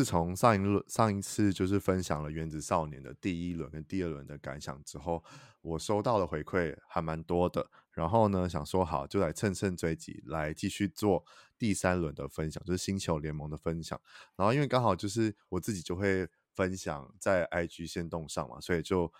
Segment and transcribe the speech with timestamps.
[0.00, 5.22] 自从上一轮上一次就是分享了《原子少年》的第一轮跟第二轮的感想之后，
[5.60, 7.70] 我收到的回馈还蛮多的。
[7.92, 11.22] 然后呢，想说好就来乘胜追击，来继续做
[11.58, 14.00] 第三轮的分享，就是《星球联盟》的分享。
[14.36, 19.12] 然后因为刚好就是我自己就会分享在 IG 限动上嘛，所以就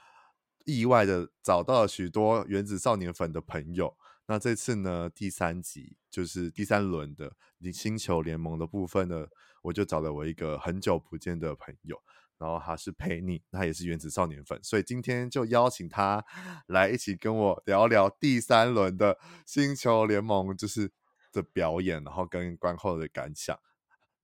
[0.64, 3.94] 意外的找到了许多《原子少年》粉的朋友。
[4.24, 7.36] 那这次呢，第三集就是第三轮的
[7.70, 9.26] 《星球联盟》的部分呢。
[9.62, 12.00] 我就找了我一个很久不见的朋友，
[12.38, 16.24] 然后他是佩妮，他也是原子少年粉，所以今天就邀请他
[16.66, 20.90] 来一起跟我聊聊第三轮的星球联盟就是
[21.32, 23.58] 的表演，然后跟观后的感想，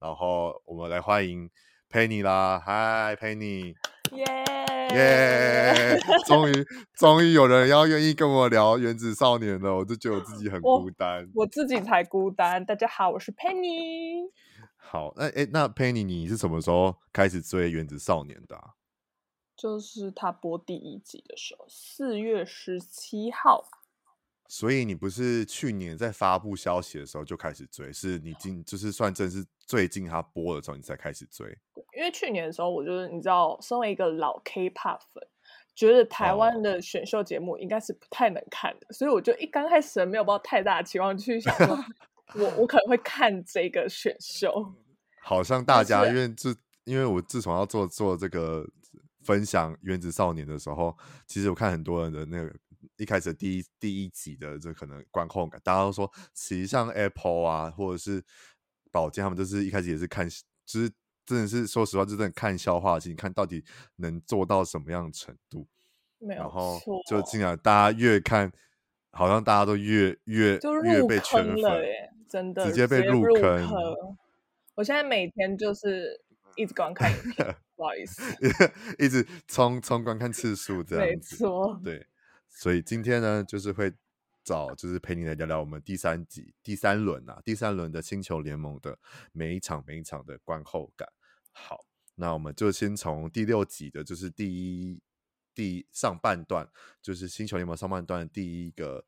[0.00, 1.50] 然后我们来欢迎
[1.88, 3.74] 佩妮啦， 嗨，佩妮，
[4.12, 4.26] 耶
[4.94, 6.52] 耶，终于
[6.98, 12.64] 终于有人要愿意跟我聊原子少年了，我就觉得我自己很孤单，我，我自己才孤单。
[12.64, 14.22] 大家好，我是佩妮。
[14.88, 18.74] 好，那哎，那 Penny，你是什么时候开始追《原子少年》的啊？
[19.56, 23.68] 就是他播第一集的时候，四月十七号。
[24.46, 31.58] 所以你不是去年在发布消息的时候就开始追，是你今就是算正是最近他播的时候你才开始追？
[31.96, 35.26] 因为去年的时候，我就是你知道，身为一个老 K-pop 粉，
[35.74, 41.76] 觉得台湾的选秀节目应该是不太能看的，哦、所以我就一刚开始没有抱太大的期望去想说。
[42.34, 44.74] 我我可能会看这个选秀，
[45.22, 48.66] 好像大家因为自因为我自从要做做这个
[49.24, 52.54] 分享《原子少年》的时候，其实我看很多人的那个
[52.96, 58.22] 一开始第一第一集的这可能观后感，大家都说，其实像 Apple 啊，或者是
[58.90, 60.90] 宝剑他们，就是一开始也是看，就是
[61.24, 63.64] 真的是说实话，就真的看消化，其实你看到底
[63.96, 65.66] 能做到什么样的程度，
[66.18, 68.52] 没有，然后就进来大家越看，
[69.10, 72.05] 好像大家都越越越被圈粉。
[72.28, 74.16] 真的直接被入坑，
[74.74, 76.20] 我现在每天就是
[76.54, 78.22] 一直观看影片，不好意思，
[78.98, 82.06] 一直冲冲观看次数这样子，没错，对，
[82.48, 83.92] 所以今天呢，就是会
[84.44, 88.98] 找就是陪你来聊聊我们第三集第三轮啊，第三轮的星球联盟的
[89.32, 91.08] 每一场每一场的观后感。
[91.52, 91.86] 好，
[92.16, 95.00] 那我们就先从第六集的，就是第一
[95.54, 96.68] 第上半段，
[97.00, 99.04] 就是星球联盟上半段的第一个。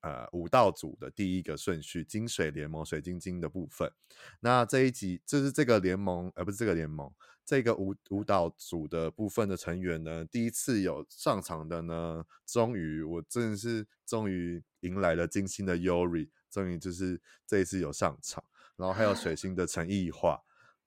[0.00, 3.92] 呃，舞蹈组的第一个顺序，金水联盟水晶晶的部分。
[4.40, 7.12] 那这一集就是这个联盟，而不是这个联盟，
[7.44, 18.42] 这个舞舞蹈组的部分的成员呢，第一次有上场的呢，终于，我真的是终于迎来了金星的 Yuri，终于就是这一次有上场。
[18.76, 20.40] 然后还有水 星的陈奕华，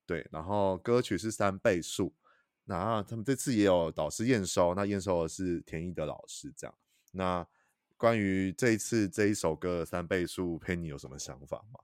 [0.07, 2.16] 对，然后歌曲是三倍数。
[2.66, 6.75] 那他们这次也有导师验收，那验收的是田一的老师，这样。
[7.12, 7.47] 那
[7.98, 11.80] 关于这一次这一首歌的三倍数，佩妮有什么想法吗？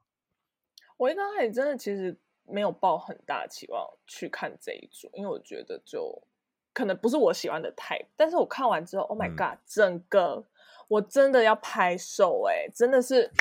[0.97, 6.21] 我一刚开始真的其实没有抱很大期望去看这一组，因为我觉得就
[6.73, 8.05] 可能不是我喜欢的 type。
[8.17, 10.45] 但是我看完之后，Oh my god，、嗯、整个
[10.89, 13.31] 我真的要拍手哎、欸，真的是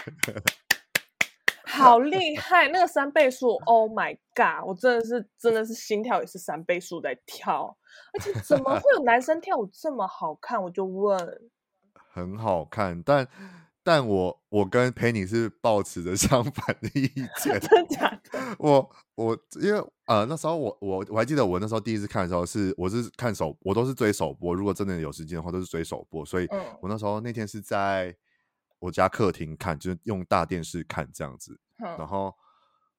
[1.66, 2.68] 好厉害！
[2.68, 7.76] 那个三倍数，Oh my god，我真的是真的是心跳也是三倍数在跳，
[8.12, 10.62] 而且怎么会有男生跳舞这么好看？
[10.62, 11.50] 我就问。
[12.18, 13.26] 很好看，但
[13.84, 17.08] 但我我跟佩妮是抱持着 相反的意
[17.40, 17.58] 见。
[17.60, 18.56] 真的假的？
[18.58, 26.46] 我我因为呃那时候我我我还记得我那时候第一次看的时候是我是看首我都是追首播，如果真的有时间的话都是追首播，所以
[26.82, 28.14] 我那时候那天是在
[28.80, 32.34] 我家客厅看，就是用大电视看这样子，嗯、然后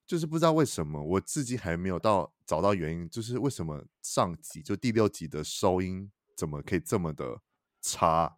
[0.08, 7.42] 就是不知道为什么我自己还没有到找到原因，就是为什么上集就第六集的收音怎么可以这么的
[7.80, 8.38] 差？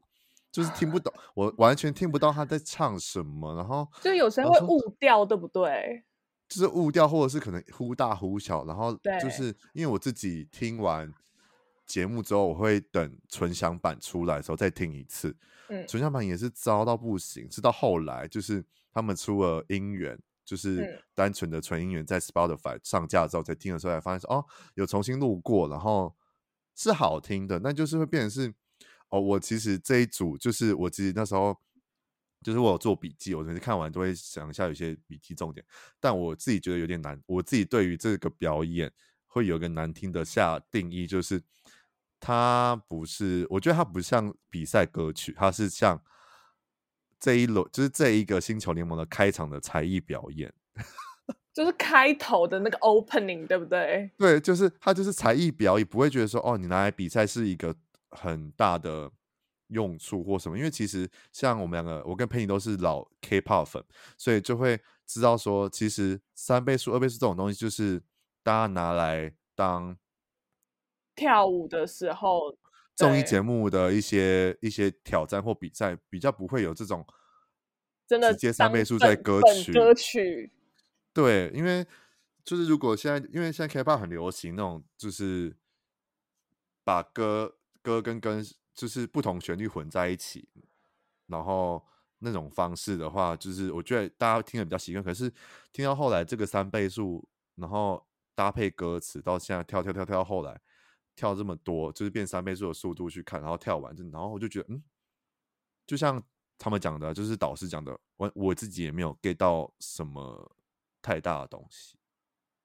[0.51, 6.03] 就是听不懂，我完全听不到他在唱什么，然后就有时候会误掉，对不对？
[6.49, 11.09] 就是误掉，或者是可能忽大忽小，然后就是因为我自己听完
[11.85, 15.33] 节目之后，我会等纯享版出来的时候再听一次。
[15.69, 18.61] 嗯，纯享版也是糟到不行，直到后来就是
[18.91, 26.13] 他们出了音源，就是单纯的纯音源，在 Spotify 上架之后才听的时候，才发现说哦，有重新录过，然后
[26.75, 28.53] 是好听的，那就是会变成是。
[29.11, 31.55] 哦，我其实这一组就是我其实那时候
[32.41, 35.63] 就是我有做笔记，我每次看完都会想一下有些笔记重点，
[35.99, 37.21] 但我自己觉得有点难。
[37.27, 38.91] 我自己对于这个表演
[39.27, 41.43] 会有个难听的下定义，就是
[42.19, 46.01] 它不是，我觉得它不像比赛歌曲，它是像
[47.19, 50.51] 这一轮，就是这一个星球联盟的开场的才艺表演，
[51.53, 54.09] 就是开头的那个 opening，对不对？
[54.17, 57.75] 对，就是它就是才艺表演，不会觉得说哦，你拿来比赛是一个
[58.11, 59.11] 很大的。
[59.73, 60.57] 用处或什么？
[60.57, 63.81] 因为其实像我们两个，我跟佩妮都是老 K-pop 粉，
[64.17, 64.77] 所以就会
[65.07, 68.03] 知道说，其实三倍速、二倍速这种东西，就是
[68.43, 69.97] 大家拿来当
[71.15, 72.57] 跳舞的时候，
[72.97, 77.07] 综艺节目的一些一些挑战或比赛，比较不会有这种
[78.05, 80.51] 真的直接三倍速在歌曲歌曲。
[81.13, 81.87] 对，因为
[82.43, 85.55] 就是如果现在，因为现在 K-pop 很流行那种，就是
[86.83, 88.45] 把歌歌跟跟。
[88.73, 90.47] 就是不同旋律混在一起，
[91.27, 91.85] 然后
[92.19, 95.03] 那种方式的话，就是我觉得大家听得比较习惯。
[95.03, 95.31] 可是
[95.73, 100.59] 听到后来这个三倍速，然后搭配歌词，到现在跳跳跳跳到后来
[101.17, 104.81] 跳这么多，就是变三倍速的速度去看，然后跳完，然后我就觉得，嗯，
[105.85, 106.23] 就像
[106.57, 110.55] 他们讲的，就是导师讲的，我我自己也没有 get 到什么
[111.01, 111.97] 太大的东西。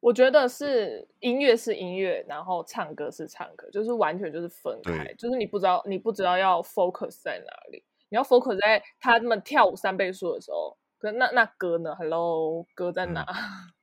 [0.00, 13.22] 我觉得是音乐是音乐，然后唱歌是唱歌，就是完全就是分开，就是你不知道你不知道要 focus 在哪里，你要 focus 在他们跳舞三倍速的时候，可那那歌呢？Hello，歌在哪？
[13.22, 13.34] 嗯、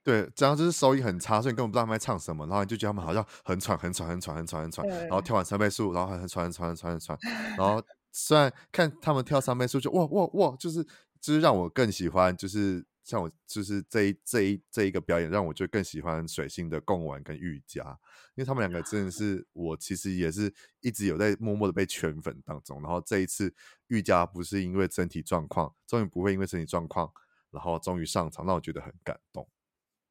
[0.03, 7.17] 对，这样就是收音很差，所以你根本不知道他们在唱什么，然后你就觉得他们好像很喘、很喘、很喘、很喘、很喘，然后跳完三倍速，然后还很喘、很喘、很喘、很喘，
[7.57, 10.83] 然后虽然看他们跳三倍速就哇哇哇，就是
[11.19, 12.85] 就是让我更喜欢，就是。
[13.03, 17.83] 像我就是这一这一这一个表演，让我就更喜欢水星的贡丸跟玉佳，
[18.35, 22.81] 因为他们两个真的是我其实也是一直有在默默的被圈粉当中。
[22.81, 23.53] 然后这一次
[23.87, 27.11] 玉佳不是因为身体状况，终于不会因为身体状况，
[27.51, 29.45] 然后终于上场，让我觉得很感动。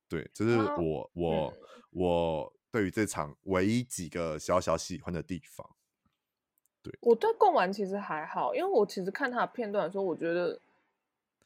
[0.07, 1.59] 对，这、就是我我、嗯、
[1.93, 5.67] 我对于这场唯一几个小小喜欢的地方。
[6.83, 10.61] 对，我对贡丸其实还好，因为我其实看他的片段的时候，我觉得。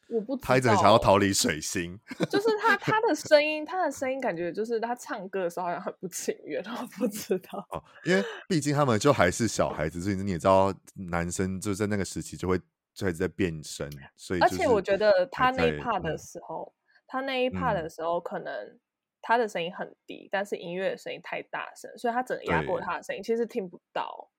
[0.09, 1.99] 我不知道，他一直很想要逃离水星，
[2.31, 12.59] 就是他他的声音，他的声音感觉就是他唱歌的时候好像很不情愿，我不知道哦，因为毕竟他们就还是小孩子，所以你也知道，男生就在那个时期就会
[12.95, 18.79] 就一直在变声，所以而且我觉得他那一 part 的时候，嗯、他那一 part 的时候，可能
[19.21, 24.31] 他的声音很低，嗯、但是音乐的声音太大声，所以他整个压过他的声音，其实听不到，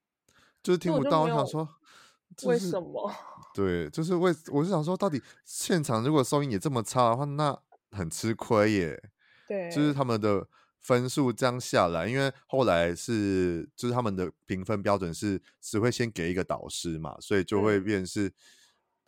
[0.64, 1.24] 就是听不到。
[1.24, 1.68] 我，想说。
[2.44, 3.10] 为什么？
[3.58, 7.60] 对，就是为我是想说，到底现场如果收音也这么差的话，那
[7.90, 9.10] 很吃亏耶。
[9.48, 10.48] 对，就是他们的
[10.80, 18.32] 分数这样下来，因为后来是就是他们的评分标准是只会先给一个导师嘛，所以就会变是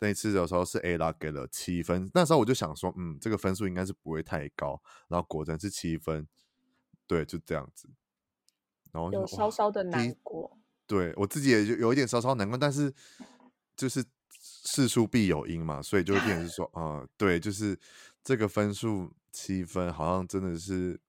[0.00, 6.26] 那一次的时候是 A 拉给了七分，那时候我就想说，嗯，这个分数应该是不会太高，然后果真是七分，
[7.06, 7.88] 对，就这样子，
[8.90, 10.58] 然后有稍稍的难过。
[10.88, 12.92] 对，我自己也就有一点稍稍难过，但是
[13.76, 14.04] 就是
[14.64, 17.78] 事出必有因嘛，所以就会变成是 说，啊、呃，对，就是
[18.22, 21.00] 这个分数七分，好像真的是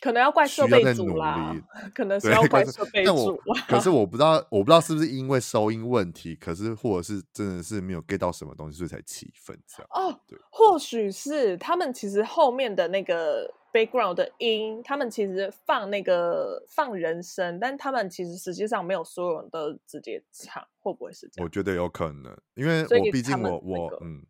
[0.00, 1.54] 可能要怪设备组啦，
[1.94, 3.12] 可能是要怪设备组。
[3.12, 3.38] 但我
[3.68, 9.88] 可是我不知道，我不知道是不是因为收音问题，可是或者是真的是没有 get 到什么东西，所以才七分这样。
[9.90, 13.52] 哦，对，或许是他们其实后面的那个。
[13.74, 21.44] Background 的音，他们其实放那个放人声，但他们其实实际上没有所有人都直接唱，会不会是这样？
[21.44, 24.24] 我觉得有可能，因为我毕竟我、那个、我嗯，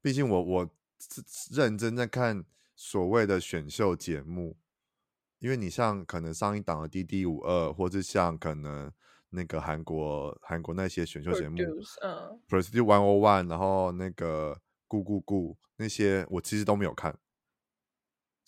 [0.00, 0.70] 毕竟我我
[1.50, 2.44] 认真在看
[2.76, 4.56] 所谓的选秀节目，
[5.40, 8.92] 因为你像可能上一档的 DD 五二，或者像可能
[9.30, 11.58] 那个韩国韩国那些选秀节目，
[12.02, 17.18] 嗯，Produce One O One，然后那个咕咕咕那些，我其实都没有看。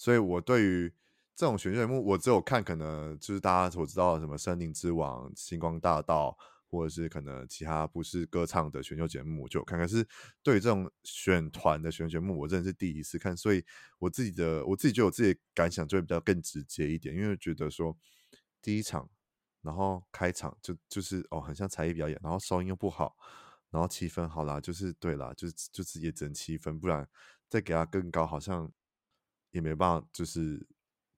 [0.02, 0.92] 所以，我对于
[1.36, 6.36] 这种选秀节目，我只有看可能就是大家所知道的什么《森林之王》《星光大道》，
[6.68, 9.78] 或者是可能其他不是歌唱的选秀节目，我就有看。
[9.78, 10.04] 可是，
[10.42, 13.64] 对于这种选团的选秀节目，我真的是第一次看，所以
[14.00, 17.96] 我自己的我自己觉得我自己的感想就会比较更直接一点，因为觉得说
[18.60, 19.08] 第一场，
[19.60, 23.16] 然后开场就就是哦，很像才艺表演，然后收音又不好，
[23.70, 27.08] 然后七分好啦，就是对啦，就是就是也整七分，不然
[27.48, 28.68] 再给他更高，好像。
[29.52, 30.66] 也没办法，就是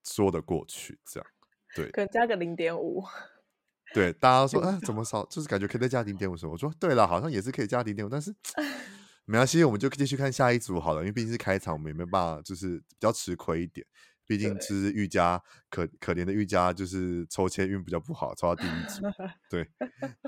[0.04, 1.26] 说得过去，这样
[1.74, 3.02] 对，可能加个零点五。
[3.92, 5.24] 对，大家说，哎，怎么少？
[5.26, 6.52] 就是感觉可以再加零点五什么？
[6.52, 8.34] 我说，对了，好像也是可以加零点五，但是
[9.24, 13.86] 没关系，我们就继续看下一组好了，因为毕竟是开场，我们也没办法，就是比较吃亏一点。
[14.26, 19.02] 毕竟是玉佳，可可怜的玉佳，就是抽签运比较不好，抽到第一组。
[19.50, 19.68] 对，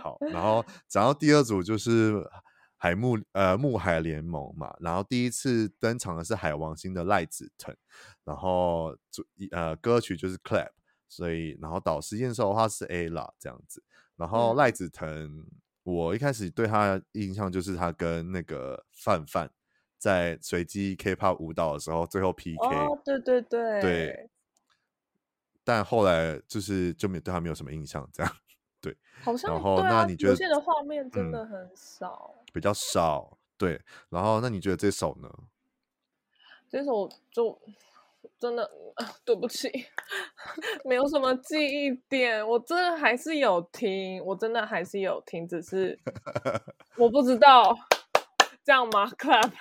[0.03, 2.15] 好，然后讲到第二组就是。
[2.87, 7.75] 海木呃木海联盟嘛，然后第一次登场的是海王星的赖子腾，
[8.23, 10.71] 然后主呃歌曲就是 Clap，
[11.09, 13.83] 所以然后导师验收的话是 Ella 这样子，
[14.15, 15.47] 然后赖子腾、嗯、
[15.83, 19.51] 我一开始对他的印象就是他跟那个范范
[19.99, 23.81] 在随机 K-pop 舞蹈的时候最后 PK，哦对对对。
[23.81, 24.31] 对，
[25.65, 28.33] 但后来就是就没对他没有什么印象这样。
[28.81, 33.37] 对，好像然后、啊、那你觉得现的画面真的很少、嗯，比较少。
[33.59, 33.81] 对，
[34.11, 35.29] 然后那你觉得这首呢？
[36.69, 37.59] 这首就
[38.39, 38.71] 真的
[39.25, 39.71] 对不起，
[40.85, 42.47] 没有什么记忆点。
[42.47, 45.99] 我真的还是有听，我真的还是有听，只是
[46.99, 47.75] 我不知道
[48.63, 49.53] 这样吗？Club，。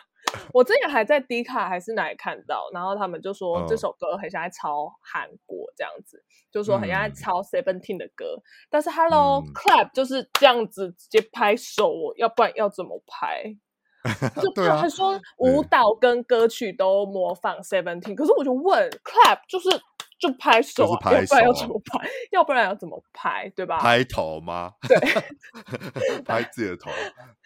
[0.52, 5.45] 我之前还在迪卡还是哪里看到，然后他们就说这首歌很像在抄韩国
[5.76, 8.36] 这样子，嗯、就说很像在抄 Seventeen 的歌。
[8.38, 13.56] 嗯、但是 Hello、嗯、Clap 就是这样子直接拍手，要不然要怎么拍？
[14.42, 19.68] 就 他还说舞蹈跟歌曲都模仿 Seventeen，可是我就问 Clap 就是
[20.20, 22.10] 就拍手啊，要不然要怎么拍？
[22.32, 23.50] 要不然要怎么拍？
[23.56, 23.80] 对吧？
[23.80, 24.74] 拍头吗？
[24.88, 24.96] 对，
[26.24, 26.92] 拍自己的头。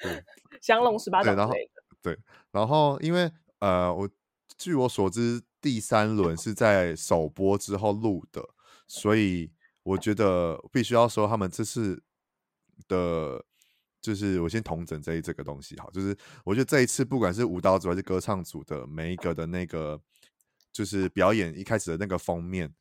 [0.02, 0.22] 对，
[0.62, 1.72] 降龙十八掌之类的。
[2.02, 2.18] 对，
[2.52, 4.10] 然后因为呃，我
[4.58, 8.48] 据我所知，第三轮是在首播之后录的，
[8.88, 9.52] 所以
[9.84, 12.02] 我觉得必须要说他们这次
[12.88, 13.44] 的，
[14.02, 20.00] 就是我先统整这一这个东西哈，就是我觉得这一次不管是舞蹈组还是歌唱组的每一个的那个，
[20.72, 22.74] 就是表演一开始的那个封面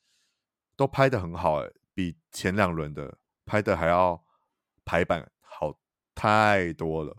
[0.77, 4.25] 都拍的很好，诶，比前两轮的拍的还要
[4.85, 5.79] 排版好
[6.15, 7.17] 太多了。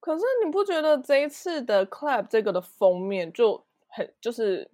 [0.00, 4.70] 可是你不觉得这一次的 Clap 这个的封面就很就是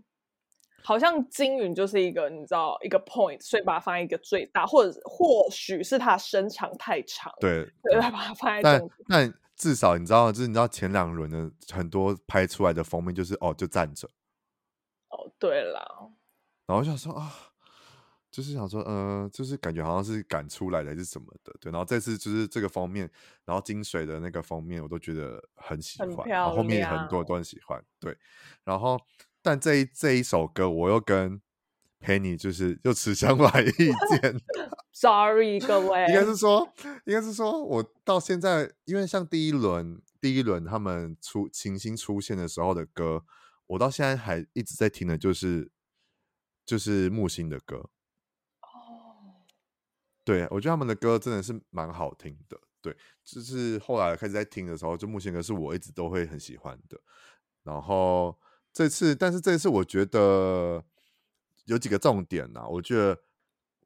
[0.82, 8.88] 好像金云就是一个你知道一个 point，所以把它放在一个最大，或者或许是他身长太长，对，对，把它放在但。
[9.08, 14.06] 但至少你知道，就是你知道前两轮的很多拍出来的封面就是哦，就站着。
[15.08, 16.12] 哦，对了，
[16.66, 17.32] 然后就想说啊。
[18.37, 21.73] 就是想说，嗯、呃，就是感觉好像是赶出来的还是什么的，对。
[21.73, 23.11] 然后这次就是这个封面，
[23.47, 28.14] 然后金水的那个封面，我都觉得很喜欢，然后后面很多都很喜欢，对。
[28.62, 29.00] 然后，
[29.40, 31.40] 但这一这一首歌，我又跟
[31.99, 34.38] Penny 就是又持相反意见。
[34.93, 36.71] Sorry，各位，应该是说，
[37.07, 43.25] 应该是说我到现在，因为像第一轮第一轮他们出晴星出现的时候的歌，
[43.69, 45.71] 我到现在还一直在听的，就是
[46.66, 47.88] 就是木星的歌。
[50.26, 52.59] 对，我觉得他们的歌真的是蛮好听的。
[52.83, 57.00] 对，就是后来开始在听的时候，就木星歌是我一直都会很喜欢的。
[57.62, 58.37] 然后
[58.73, 60.85] 这次，但是这次我觉得
[61.66, 62.66] 有几个重点呐、啊。
[62.68, 63.16] 我觉得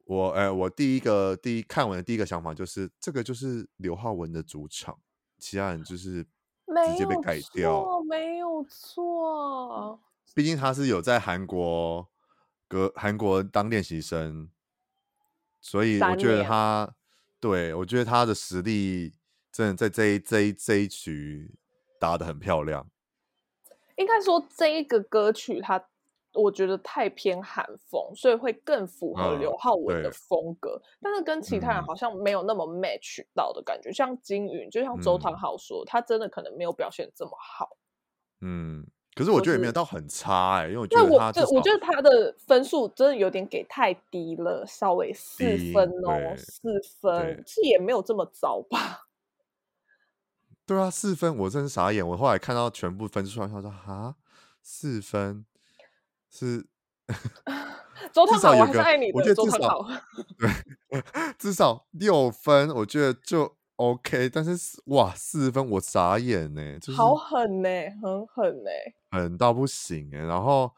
[0.05, 4.99] 我，哎，我第一个第一看完的第一个想法就是，这个就是刘浩文的主场，
[5.37, 10.01] 其他人就是直接被改掉，没有错。
[10.33, 12.09] 毕竟他是有在韩国
[12.67, 14.49] 歌韩国当练习生。
[15.61, 16.91] 所以我觉得他，
[17.39, 19.13] 对，我觉得他的实力
[19.51, 21.53] 真的在这一这一这一局
[21.99, 22.89] 打得很漂亮。
[23.95, 25.81] 应该说这一个歌曲，它
[26.33, 30.81] 我觉得太偏韩风，所以会更符合刘浩文的风格。
[30.83, 33.89] 嗯、但是跟其他人好像没有那么 match 到的感觉。
[33.91, 37.77] 嗯、像金云，就像周汤豪说，嗯、他真的可能没有表现这么好。
[38.39, 38.87] 嗯。
[39.13, 49.07] 可是我觉得也没有到很差哎、欸，因为我觉得他我，我觉得他的分数真的有点给太低了，稍微四分哦，四分是也没有这么糟吧？
[50.65, 54.15] 对啊，四分我真是傻眼，我后来看到全部分数，他说啊，
[54.61, 55.45] 四分
[56.29, 56.67] 是
[58.13, 59.85] 周汤豪，我还是爱你的，我觉得至少
[60.89, 61.03] 对，
[61.37, 63.57] 至少六分，我觉得就。
[63.81, 67.69] OK，但是哇，四分我傻眼呢，就是好狠呢，
[67.99, 68.69] 很狠呢，
[69.09, 70.19] 狠到不行哎。
[70.19, 70.71] 然后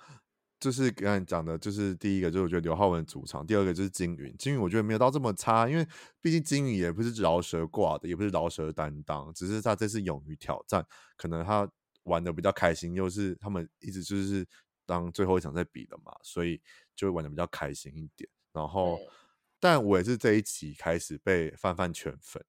[0.58, 5.86] 就是刚才讲的，就是第一个就是我觉得刘浩文主场，第二个就是金云，金云我觉得没有到这么差，因为
[6.22, 10.86] 毕竟金云也不是饶舌挂的，也不是饶舌担当，只是他这次勇于挑战，
[11.18, 11.70] 可能他
[12.04, 14.48] 玩的比较开心，又是他们一直就是
[14.86, 16.62] 当最后一场在比的嘛，所以
[16.96, 18.30] 就会玩的比较开心一点。
[18.54, 19.00] 然后，嗯、
[19.60, 22.42] 但我也是这一期开始被范范圈粉。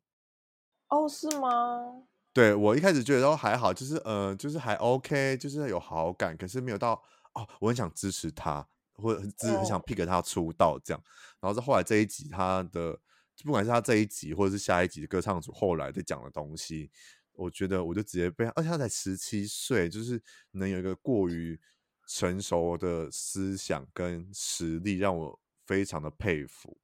[0.94, 2.04] 哦，是吗？
[2.32, 6.92] 对，我一开始觉得都还好，就是呃，就是还 OK，就是有好感，可是没有到
[7.32, 11.00] 哦，我很想支持他，或者支很想 pick 他出道这样。
[11.00, 11.08] Oh.
[11.40, 12.96] 然后是后来这一集他的，
[13.44, 16.92] 不管是他这一集或者是下一集的歌唱组后来在讲的东西，
[17.32, 20.22] 我觉得我就直接被他，而且他才十七岁，就是
[20.52, 21.60] 能有一个过于
[22.06, 26.76] 成熟的思想跟实力，让我非常的佩服。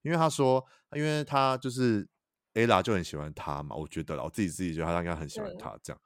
[0.00, 2.08] 因为他说，因为他就是。
[2.54, 6.00] Ella 就很喜欢他嘛，我觉得啦，我自己自己觉得他应该很喜欢他这样。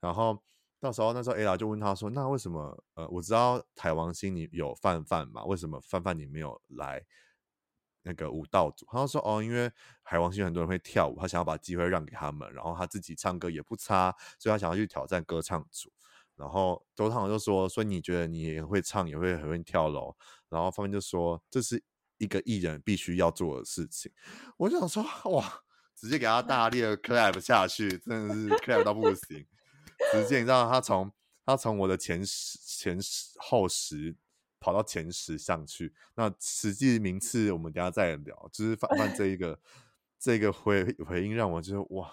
[0.00, 0.40] 然后
[0.78, 2.84] 到时候那时候 Ella 就问他说：“那为什么？
[2.94, 5.44] 呃，我知道海王星你有范范嘛？
[5.44, 7.02] 为什么范范你没有来
[8.02, 9.72] 那个舞蹈组？”他就说：“哦，因为
[10.02, 15.90] 海王星很多人会跳舞，他想要把机会让给他们，然后他自己唱歌也不差，所以他想要去挑战歌唱组。”
[16.36, 20.14] 然后周汤豪就说：“所以你觉得你也会唱，也会很会跳楼？”
[20.50, 21.82] 然后方面就说：“这是
[22.18, 24.12] 一个艺人必须要做的事情。”
[24.58, 25.60] 我就想说：“哇！”
[25.96, 29.46] 直接给他大力的 clap 下去，真的是 clap 到不行。
[30.12, 31.10] 直接你知道他从
[31.44, 34.14] 他从我的前十前十后十
[34.60, 38.48] 跑到前十上去，那实际名次我们等下再聊。
[38.52, 39.58] 就是范范这一 个
[40.18, 42.10] 这个回回应让我觉得哇，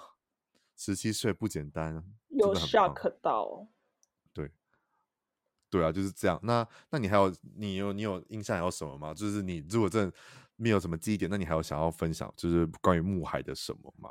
[0.78, 3.68] 十七岁不简单，有 shock 到。
[4.32, 4.50] 对，
[5.70, 6.40] 对啊，就是这样。
[6.42, 9.14] 那那你还有你有你有印象还有什么吗？
[9.14, 10.16] 就是你如果真的。
[10.64, 14.10] 没有什么记忆点，那你还有想要分享，就是关于木海的什么吗？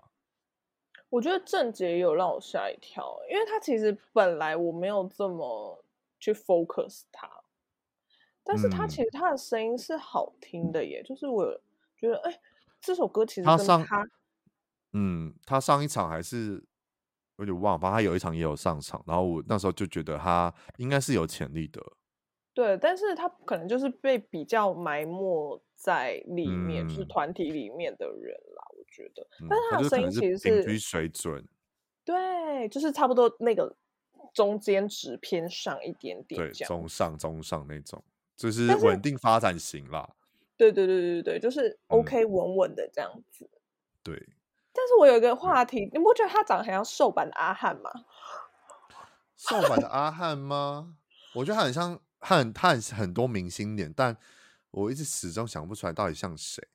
[1.08, 5.82] 我觉得郑杰也有让我吓一跳，因为他其实本来我没有这么
[6.20, 7.28] 去 focus 他，
[8.44, 11.60] 但是他其实他的声音是好听的耶，嗯、就是我
[11.96, 12.40] 觉得，哎，
[12.80, 13.86] 这首歌其实他，他上，
[14.92, 16.62] 嗯，他上一场还是
[17.36, 21.82] 有点忘了，反正他有一场也有上场，然后我那时候就觉得他应该是有潜力的。
[22.54, 29.26] 对，但是他可能就是被比较埋没在里面，嗯、就是团体里面的人啦，我觉得。
[29.40, 31.48] 嗯、但是他的声音其实是平均水准，
[32.04, 33.74] 对，就是差不多那个
[34.34, 38.04] 中间值偏上一点点，对，中上中上那种，
[38.36, 40.10] 就是稳定发展型啦。
[40.58, 43.48] 对对对对对，就是 OK 稳稳的这样子。
[43.50, 43.58] 嗯、
[44.02, 44.28] 对。
[44.74, 47.90] 但是我有一个话题，你不觉得他长得很像瘦版的阿汉吗？
[49.38, 50.96] 瘦版的阿汉吗？
[51.34, 51.98] 我觉得他很像。
[52.22, 54.16] 他很他很很多明星脸，但
[54.70, 56.66] 我一直始终想不出来到底像谁。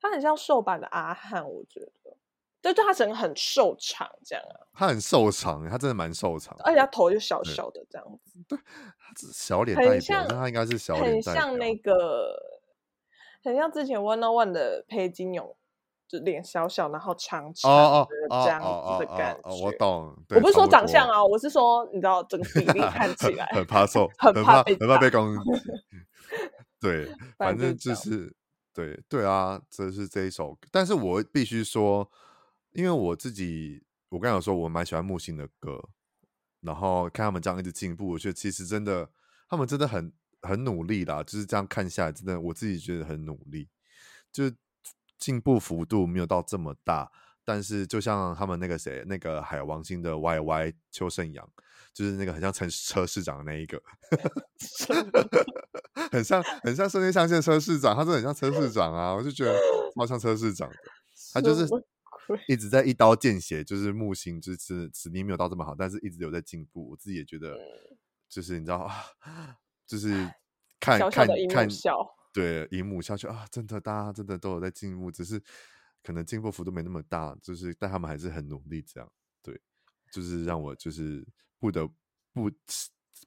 [0.00, 2.16] 他很像瘦版的阿汉，我觉得，
[2.60, 4.66] 对就，他整个很瘦长这样啊。
[4.72, 8.40] 他很瘦长，他真的蛮瘦长，而且他头就小小的这样子。
[8.48, 12.34] 对，他小脸代表，但他应该是小脸代表，很像那个，
[13.42, 15.56] 很像之前 One on One 的裴金勇。
[16.20, 20.14] 脸小小，然后长长的这样子的感觉，我懂。
[20.30, 25.40] 我不是说长相啊，我是说你知道整个比例看起来很怕瘦，很怕很怕被攻击。
[26.80, 28.34] 对，反正就是
[28.72, 30.58] 对对啊，这是这一首。
[30.70, 32.10] 但是我必须说，
[32.72, 35.88] 因为我自己，我刚才有说我蛮喜欢木星的歌，
[36.60, 39.08] 然后看他们这样一直进步，我觉得其实真的，
[39.48, 41.22] 他们真的很很努力啦。
[41.22, 43.68] 就是这样看下来，真的我自己觉得很努力，
[44.32, 44.50] 就。
[45.22, 47.08] 进步幅度没有到这么大，
[47.44, 51.48] 但是就像他们那个谁，那个海王星的 Y Y 邱胜阳，
[51.94, 53.80] 就是那个很像陈车市长的那一个，
[56.10, 59.56] 很像很像圣内上线车市长，他真的很像车市长啊，我就觉得
[59.94, 60.76] 超像车市长的，
[61.32, 61.68] 他就是
[62.48, 67.56] 一直在一刀见血，就是木星就是实力没有到这么好，但是一直有在进步，我自己也觉得，
[68.28, 68.92] 就是你知道啊，
[69.86, 70.08] 就是
[70.80, 71.68] 看小小看看。
[72.32, 75.42] 对，荧幕下去啊，真的，大家真的都有在进步，只是
[76.02, 79.60] 可能进步幅度没那么大，就是但他们还是很努力，这样，对，
[80.10, 81.26] 就是让我就是
[81.58, 81.86] 不得
[82.32, 82.50] 不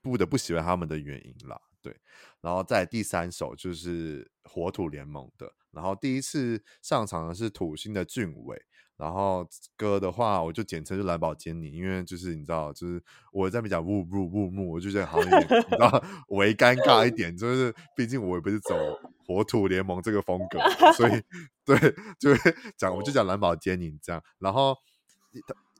[0.02, 1.96] 不得不喜欢他们的原因啦，对，
[2.42, 8.66] 然后在第三首就是火土联盟的，然后第一次上场的是土星的俊伟。
[8.98, 18.74] 然后歌的话，我就简称就蓝宝坚尼，因为就是你知道，就是我在那边讲雾雾雾雾，我就觉得好像有点你知道微尴尬一点，就是毕竟我也不是走
[19.28, 20.60] 火土联盟这个风格，
[20.94, 21.22] 所以
[21.66, 21.78] 对，
[22.18, 24.24] 就会讲我就讲蓝宝坚尼这样。
[24.40, 24.74] 然后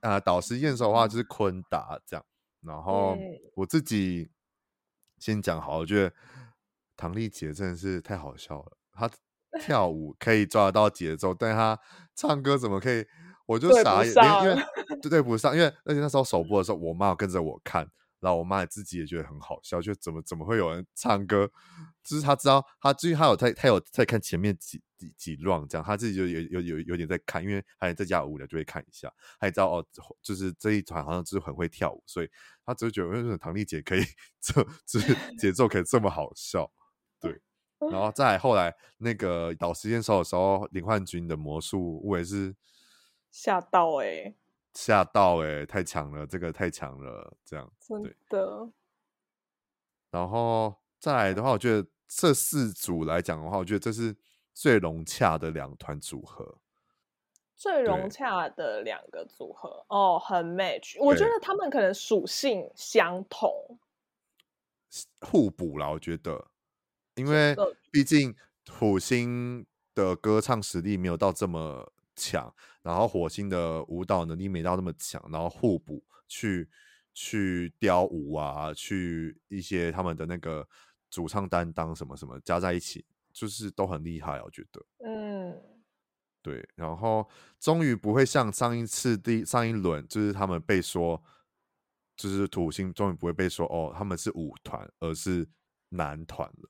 [0.02, 2.26] 呃，导师验收的话就是坤达这样。
[2.62, 3.18] 然后
[3.56, 4.30] 我自己
[5.20, 6.14] 先讲好，我觉得
[6.98, 9.10] 唐丽姐真的是太好笑了，她。
[9.60, 11.80] 跳舞可以抓得到节奏，但他
[12.16, 13.06] 唱歌怎么可以？
[13.48, 14.14] 我就傻眼，
[14.44, 14.56] 因为
[15.04, 17.88] 对对不上，因为而且那时候首播的时候，我妈有跟着我看，
[18.20, 21.48] 然后我妈也自己也觉得很好笑，就怎么怎么会有人唱歌？
[22.04, 29.86] 就是他知道，他至于他有在，他有在看前面几几几 round 这样，他自己就有有有有点在看，因为他也在家无聊就会看一下，他也知道哦，
[30.24, 32.30] 就是这一团好像就是很会跳舞，所以
[32.66, 34.02] 他只是觉得为什么唐丽姐可以
[34.42, 36.85] 这就是节奏可以这么好笑，对。
[37.80, 42.56] 然后 再后来那个导时间手的时候，林焕君的魔术我也是
[43.32, 44.36] 吓到哎、欸，
[44.74, 48.70] 吓到哎、欸，太强了，这个太强了，这样真的。
[50.10, 54.16] 然后再来的话，我觉得这四组来讲的话，我觉得这是
[54.54, 56.60] 最融洽的两团组合，
[57.56, 60.96] 最融洽的两个组合哦，很 match。
[61.04, 63.78] 我觉得他们可能属性相同，
[65.20, 66.48] 互补了，我觉得。
[67.16, 67.56] 因为
[67.92, 76.70] 毕竟土星的歌唱实力没有到这么强，然后火星的舞蹈能力没到那么强，然后互补去
[77.14, 80.68] 去雕舞啊，去一些他们的那个
[81.10, 84.86] 主唱担当什么什么加在一起，就是都很厉害，我觉得。
[85.06, 85.62] 嗯，
[86.42, 91.24] 对，然后终于不会像上一次第上一轮，就是他们被说，
[92.18, 95.48] 就是土星终于不会被说哦，他们是舞团，而是
[95.90, 96.70] 男团了。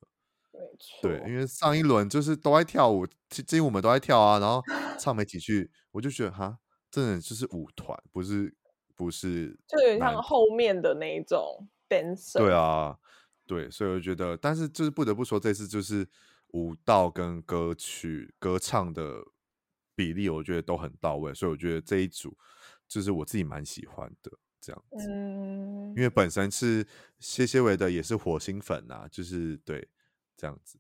[1.02, 4.62] 对，因为上一轮就是都在跳舞，金舞们都在跳啊，然后
[5.00, 6.58] 唱没几句，我就觉得哈，
[6.90, 8.54] 真的就是舞团，不是
[8.96, 12.40] 不是，就有点像后面的那一种 dancer。
[12.40, 12.98] 对啊，
[13.46, 16.08] 对，所以我觉得，但是就是不得不说，这次就是
[16.50, 19.24] 舞蹈跟歌曲歌唱的
[19.96, 22.38] 比例，我觉得都很到位，所以我觉得这一组
[22.88, 25.08] 就是我自己蛮喜欢的这样子。
[25.10, 26.86] 嗯，因为本身是
[27.20, 29.88] 谢谢伟的也是火星粉啊，就是对。
[30.38, 30.80] 这样子，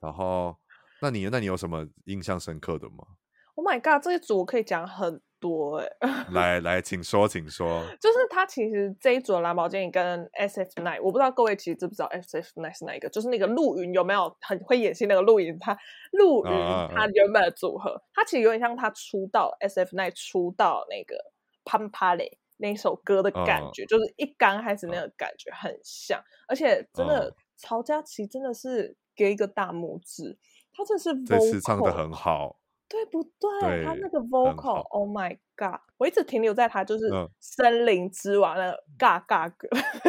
[0.00, 0.56] 然后，
[1.00, 3.06] 那你那你有什么印象深刻的吗
[3.54, 6.26] ？Oh my god，这一组我可以讲很多哎、 欸。
[6.30, 7.84] 来来，请说，请说。
[8.00, 13.08] 就是他其实这一组蓝宝坚尼跟 S F Nine，我不知道各位其实知不知道 S F Nine 是哪一个？
[13.10, 15.58] 就是那个陆云有没有很会演戏那个陆云？
[15.58, 15.76] 他
[16.12, 21.16] 陆云他原本的组合，啊、他其实有点像他出道 S F Nine 出道那个
[21.64, 27.34] 潘帕雷那首歌的感觉，啊、就是一刚开始那个感觉很像，啊、而且真的。
[27.62, 30.36] 啊曹佳琪真的是给一个大拇指，
[30.72, 33.60] 他真的是 vocal, 这次唱的很好，对不对？
[33.60, 35.80] 对他那个 vocal，Oh my god！
[35.96, 39.68] 我一直停留在他就是森林之王的嘎嘎哥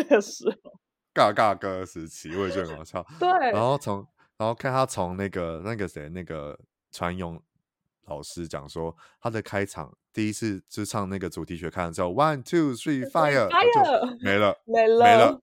[0.09, 0.73] 的时候，
[1.13, 3.05] 嘎嘎哥时期，我也觉得很好笑。
[3.19, 4.05] 对，然后从
[4.37, 6.59] 然后看他从那个那个谁那个
[6.91, 7.39] 传勇
[8.05, 13.49] 老师讲说，他的开场第一次就唱那个主题曲，看了之后，One Two Three Fire，
[14.21, 15.41] 没了，没了，没了。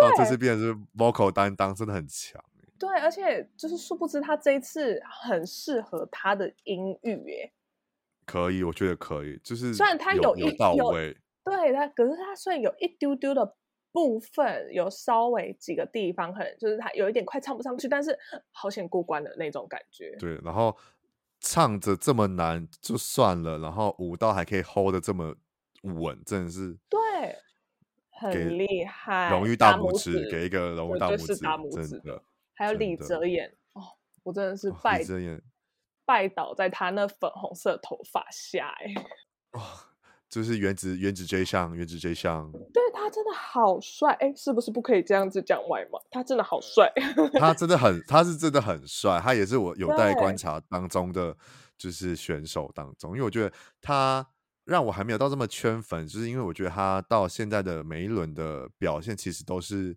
[0.00, 2.42] 然后这次变成是 vocal 担当，真的很强。
[2.78, 7.52] 对，而且就是殊不知他这一次很适合他的音域，耶。
[8.24, 9.38] 可以，我觉得可以。
[9.42, 13.56] 就是虽然他有一有到位，对他，可是他虽然有一丢丢的
[13.92, 18.16] 部分，有稍微几个地方可能就是他有一点快唱不上去，但是
[18.52, 20.16] 好险过关的那种感觉。
[20.18, 20.74] 对，然后
[21.52, 25.34] 唱着这么难就算了，然后舞蹈还可以 hold 的这么
[25.82, 26.98] 稳，真的是对。
[28.12, 32.22] 很厉害，荣誉大拇指，给一个荣誉大拇指，大拇指真的。
[32.54, 33.82] 还有李泽言哦，
[34.22, 35.42] 我真的是拜李泽言
[36.04, 38.94] 拜倒在他那粉红色头发下，哎，
[39.52, 39.62] 哇，
[40.30, 46.00] 就是原子原子 J 项，原子 J 项，对他真的好帅，哎，是不是不可以这样子讲外貌？
[46.10, 46.90] 他真的好帅，
[47.34, 51.36] 他真的很， 他是真的很帅，他也是我有待观察当中的
[51.76, 54.26] 就是选手当中，因为我觉得他。
[54.66, 59.96] 让我还没有到这么圈粉，就是因为我觉得他到现在的每一轮的表现，其实都是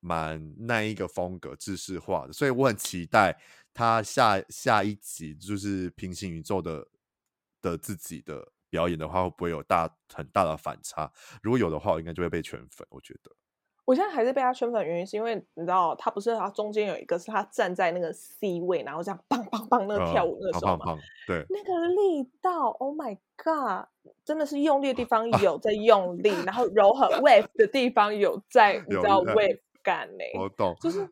[0.00, 3.38] 蛮那一个风格、制式化的，所以我很期待
[3.72, 6.88] 他下下一集就是平行宇宙的
[7.60, 11.12] 的自己的表演的话，会不会有大很大的反差？
[11.42, 12.86] 如果有的话，我应该就会被圈粉。
[12.90, 13.30] 我觉得。
[13.84, 23.88] 我现在还是被他圈粉的原因，是因为你知道，他不是他中间有一个是他站在那个 C 位，然后这样棒棒棒那个跳舞那个时候嘛，对，那个力道，Oh my God，
[24.24, 30.24] 真的是用力的地方 有在用力，然后柔和 wave 的地方有在， 你知道 wave 感呢？
[30.38, 31.06] 我懂，就是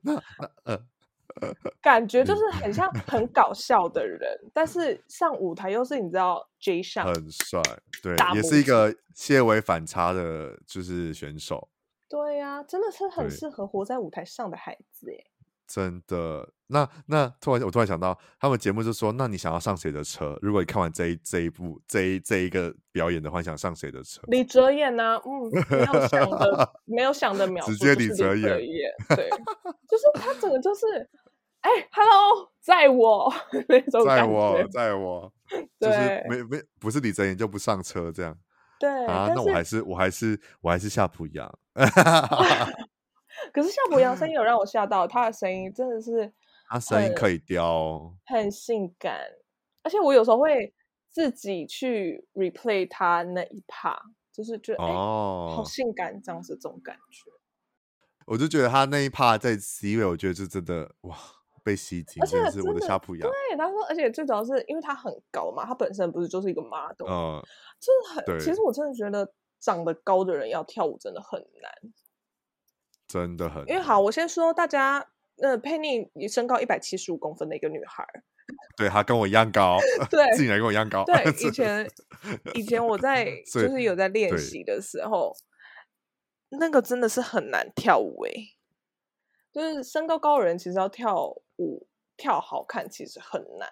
[1.81, 4.21] 感觉就是很像 很搞笑的人，
[4.53, 7.61] 但是上舞台又是你知道 J 上很帅，
[8.03, 11.69] 对，也是一个些微反差的，就是选手。
[12.09, 15.27] 对呀、啊，真的是很适合活在舞台上的孩子耶。
[15.67, 20.37] 真的，那那突然我突然想到，他们节目就说，那你想要上谁的车？
[20.43, 24.21] 如果你看完这一这一部这一这一个表演的话，想上谁的车？
[24.27, 25.23] 李哲言呢、啊？
[25.25, 28.59] 嗯，没有想的， 没有想的秒，直接李哲言。
[29.11, 29.31] 对，
[29.89, 31.09] 就是他整个就是，
[31.61, 33.33] 哎，Hello，在我
[33.69, 35.33] 那种在我，在我，
[35.79, 38.37] 就是没没不是李泽言就不上车这样。
[38.79, 41.59] 对啊，那我还是我还是我还是夏普阳。
[43.53, 46.33] 可是夏普阳声音 有让我吓到，他的声音真的是，
[46.69, 49.21] 他声音可以雕，很性感，
[49.83, 50.73] 而且我有时候会
[51.11, 53.99] 自己去 replay 他那一 part，
[54.33, 57.31] 就是觉得哦，好性感这样子这种感觉。
[58.27, 61.17] 我就觉得他那一 part 在 C 位，我觉得是真的哇。
[61.63, 63.29] 被吸睛，而且是我的夏普阳。
[63.29, 67.43] 对，他说，而且最主要是因为他很高嘛，他本身不是就是一个 model，嗯，
[67.81, 68.39] 就是很。
[68.41, 71.73] 其实我真的觉得长得高的人要跳舞真的很难，
[73.07, 73.63] 真的很。
[73.69, 75.07] 因为好，我先说大家，
[75.43, 78.07] 呃，佩妮，你身高一百七十五公分的一个女孩，
[78.77, 79.79] 对，她跟我一样高，
[80.11, 81.05] 对，自己来跟我一样高。
[81.05, 81.91] 对， 以前
[82.55, 85.35] 以前我在就是有在练习的时候，
[86.51, 88.57] 那个真的是很难跳舞哎、欸。
[89.53, 91.87] 就是身高高的人，其实要跳舞
[92.17, 93.69] 跳好看，其实很难。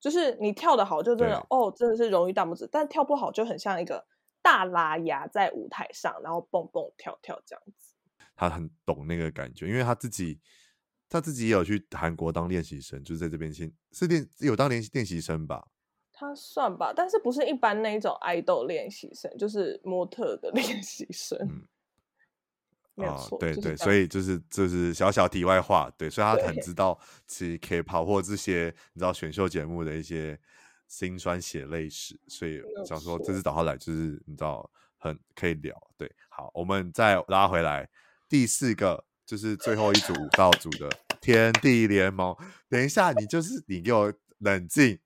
[0.00, 2.68] 就是你跳得好，就真的哦，真的是荣誉大拇指。
[2.70, 4.06] 但跳不好，就很像一个
[4.42, 7.94] 大拉牙在舞台上，然后蹦蹦跳跳这样子。
[8.36, 10.40] 他很懂那个感觉，因为他自己
[11.08, 15.66] 他自己也有去韩国当练习生，就是在这边先是练有当练练习生吧。
[16.12, 21.38] 他算吧，但是不是一般那种爱豆练习生，就是模特的 练习生。
[21.40, 21.66] 嗯
[22.94, 30.38] 没有错，哦、对对，所以就是就是小小题外话，对，所以他很知道其实 K-pop 或这些你知道选秀节目的一些
[30.86, 37.88] 辛酸血泪史，所以想说这次找他来就是你知道很可以聊，对，好，我们再拉回来
[38.28, 40.88] 第四个就是最后一组舞蹈组的
[41.20, 42.36] 天地联盟，
[42.68, 44.98] 等一下你就是你给我冷静。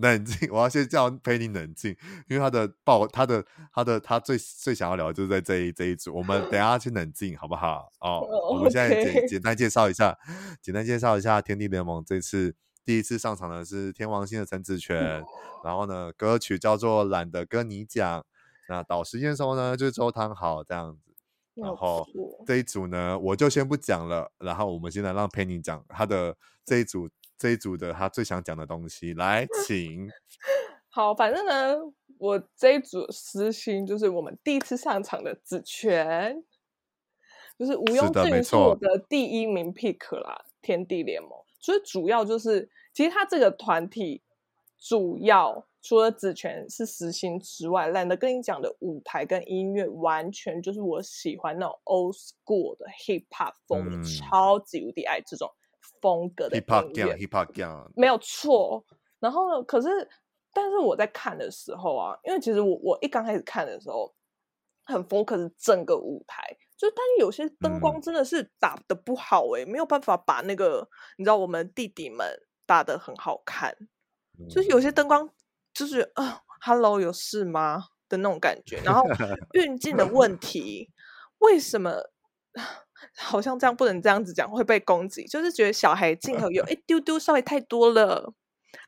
[0.00, 1.96] 冷静，我要先叫 陪你冷静，
[2.28, 7.90] 因为他的爆，他的他的他最最想要聊的就是在这一这一组，我们等一下去冷静，好不好？
[8.00, 10.16] 哦，oh, 我们现在简简单介绍一下，
[10.62, 15.22] 简单介绍一下天地联盟这次第一次上场的是天王星的陈子权，
[15.64, 18.24] 然后呢，歌曲叫做懒得跟你讲，
[18.68, 21.12] 那导师验收呢就是周汤豪这样子，
[21.54, 22.06] 然后
[22.46, 27.08] 这一组呢我就先不讲了，然后我们现在让佩妮讲他的这一组。
[27.40, 30.10] 这一组的他最想讲的东西，来， 请。
[30.92, 31.74] 好，反正呢，
[32.18, 36.44] 我这一组私心就是我们第一次上场的子权，
[37.58, 40.44] 就是毋庸置疑是我的第一名 pick 啦。
[40.62, 44.22] 天地联盟，所以主要就是，其实他这个团体
[44.78, 55.50] 主要除了子权是实心之外，懒得跟你讲的舞台跟音乐，完全就是我喜欢那种 old school 的 hip hop 风，嗯、超级无敌爱这种。
[56.00, 58.84] 风格的音乐，hip hop gang 没有错。
[59.18, 59.88] 然后呢，可是，
[60.52, 64.14] 但是我在看的时候啊，因为其实我我一刚开始看的时候，
[64.84, 66.42] 很 focus 整个舞台，
[66.76, 72.26] 就但是有些灯光真的是打的不好哎、欸，嗯、没有办法把那个你知道我们弟弟们
[72.66, 73.76] 打的很好看，
[74.38, 75.28] 嗯、就是有些灯光
[75.74, 77.84] 就是啊、呃、，Hello 有事吗？
[78.08, 79.04] 的那种感觉，然后
[79.52, 80.90] 运镜的问题，
[81.38, 81.92] 为什么？
[83.16, 85.24] 好像这样不能这样子讲，会被攻击。
[85.24, 88.32] 就是觉得小孩镜头有 一丢丢稍微太多了，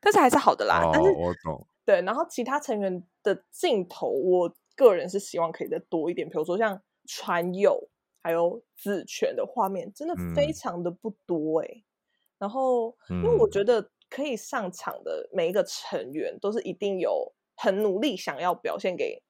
[0.01, 0.83] 但是还是好的啦。
[0.85, 1.67] 哦、但是我懂。
[1.85, 6.29] 对，然后其他成员的镜头，我个人是希望可以再多一点。
[6.29, 7.89] 比如说像传友
[8.23, 11.75] 还有子权的画面，真的非常的不多哎、欸。
[11.75, 11.85] 嗯、
[12.39, 19.23] 然后，因为我觉得可以上场的每一个成员，都是一定有很努力想要表现给。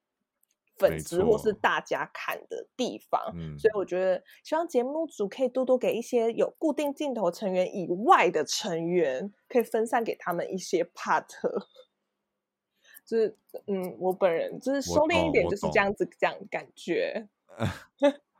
[0.89, 11.27] 粉丝或是大家看的地方，嗯、所以我觉得希望节目组可以多多给一些有固定镜头成员以外的成员，可以分散给他们一些 part。
[13.05, 17.29] 就是，嗯，我本人就是收敛一点，就是这样子这样感觉。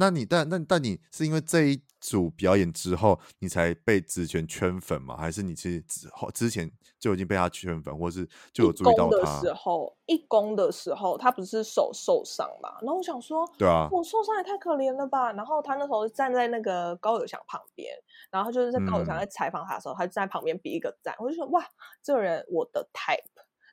[0.00, 5.14] 那你但那但你是因为这一组表演之后，你才被子权圈粉吗？
[5.14, 9.18] 还是你其实之后之前就已经被他圈粉，或是就有注意到他？
[9.18, 12.78] 的时候，一公的时候，他不是手受伤嘛？
[12.80, 15.30] 然后我想说，对啊，我受伤也太可怜了吧？
[15.34, 17.94] 然后他那时候站在那个高友翔旁边，
[18.30, 21.14] 然后就是在高友翔在采访他的时候，嗯、他就在旁边比一个赞。
[21.18, 21.62] 我就说哇，
[22.02, 23.20] 这个人我的 type。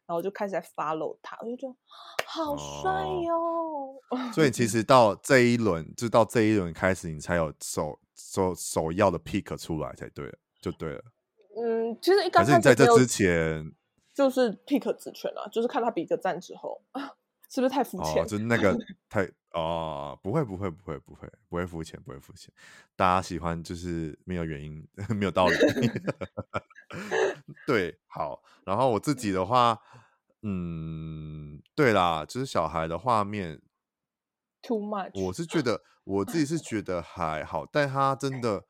[0.08, 1.76] 然后我就开始在 follow 他，我就觉得
[2.26, 4.02] 好帅哟、
[4.34, 11.04] 所以其实到这一轮，就到这一轮开始，你才有首首首要的 pick 出来才对了，就对了。
[11.58, 13.70] 嗯，其实一刚开始是你在这之前
[14.14, 16.82] 就是 pick 子权啊，就是看他比个赞之后，
[17.52, 18.24] 是不是太肤浅？
[18.24, 18.78] 哦，就那个
[19.10, 22.54] 太哦，不会不会不会不会不会肤浅不会肤浅，
[22.96, 25.56] 大家喜欢就是没有原因 没有道理。
[27.66, 29.78] 对，好，然后我自己的话，
[30.44, 33.62] 嗯，对啦，就是小孩的画面
[34.62, 35.12] ，too much。
[35.26, 38.66] 我是觉得我自己是觉得还好，但他真的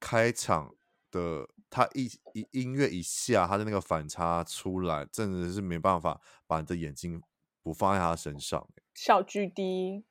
[0.00, 0.74] 开场
[1.10, 7.22] 的，他一一音乐一下，他的那个反差出来，真的是没办法把你的眼睛
[7.62, 8.68] 不放在他身上。
[8.94, 10.02] 小 GD，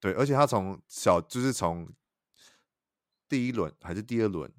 [0.00, 1.92] 对，而且他从小就是从
[3.28, 4.50] 第一轮还是第二轮，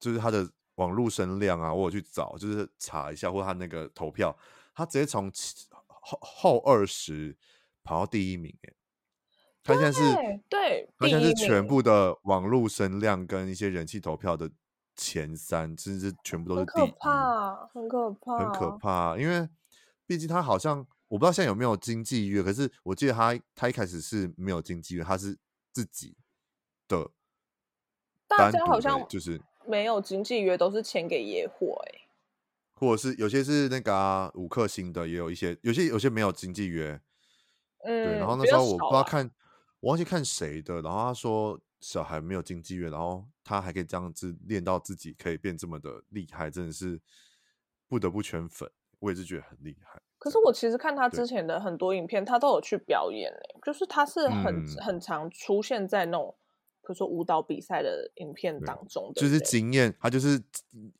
[0.00, 0.52] 就是他的。
[0.76, 4.34] 网络声量啊，我有去找，就是查一下，或他那个投票，
[4.74, 5.30] 他直接从
[5.88, 7.36] 后后二十
[7.82, 8.74] 跑到第一名，哎，
[9.62, 10.02] 他现在是，
[10.48, 11.82] 对，他现在是全部。
[11.82, 14.50] 的网络声量跟一些人气投票的
[14.96, 19.48] 前三，甚至全部都是第一，很可怕，很可怕，很可怕，因为
[20.06, 25.38] 毕竟他好像我不知道现在有没有经纪约，可是我记得他他一开始是没有经纪约，他是
[25.72, 26.16] 自己
[26.88, 27.10] 的，
[28.26, 29.40] 大家好像就是。
[29.66, 32.00] 没有经纪约，都是签给野火哎，
[32.74, 37.00] 或者是有些是那个啊五颗星的，也有一些，有些有些没有经纪约，
[37.84, 38.18] 嗯，对。
[38.18, 39.30] 然后那时候我不知道看，
[39.80, 47.00] 我忘记看谁的，然后他说小孩没有经纪约，然后他还可以这样子练到自己可以变这么的厉害，真的是
[47.88, 50.00] 不得不圈粉，我也是觉得很厉害。
[50.18, 56.34] 可是我其实看他之前的很多影片，他都有去表演诶，就是他是很、嗯、很常出现在那种，
[56.86, 60.40] 比如说舞蹈比赛的影片当中的，就是经验，他就是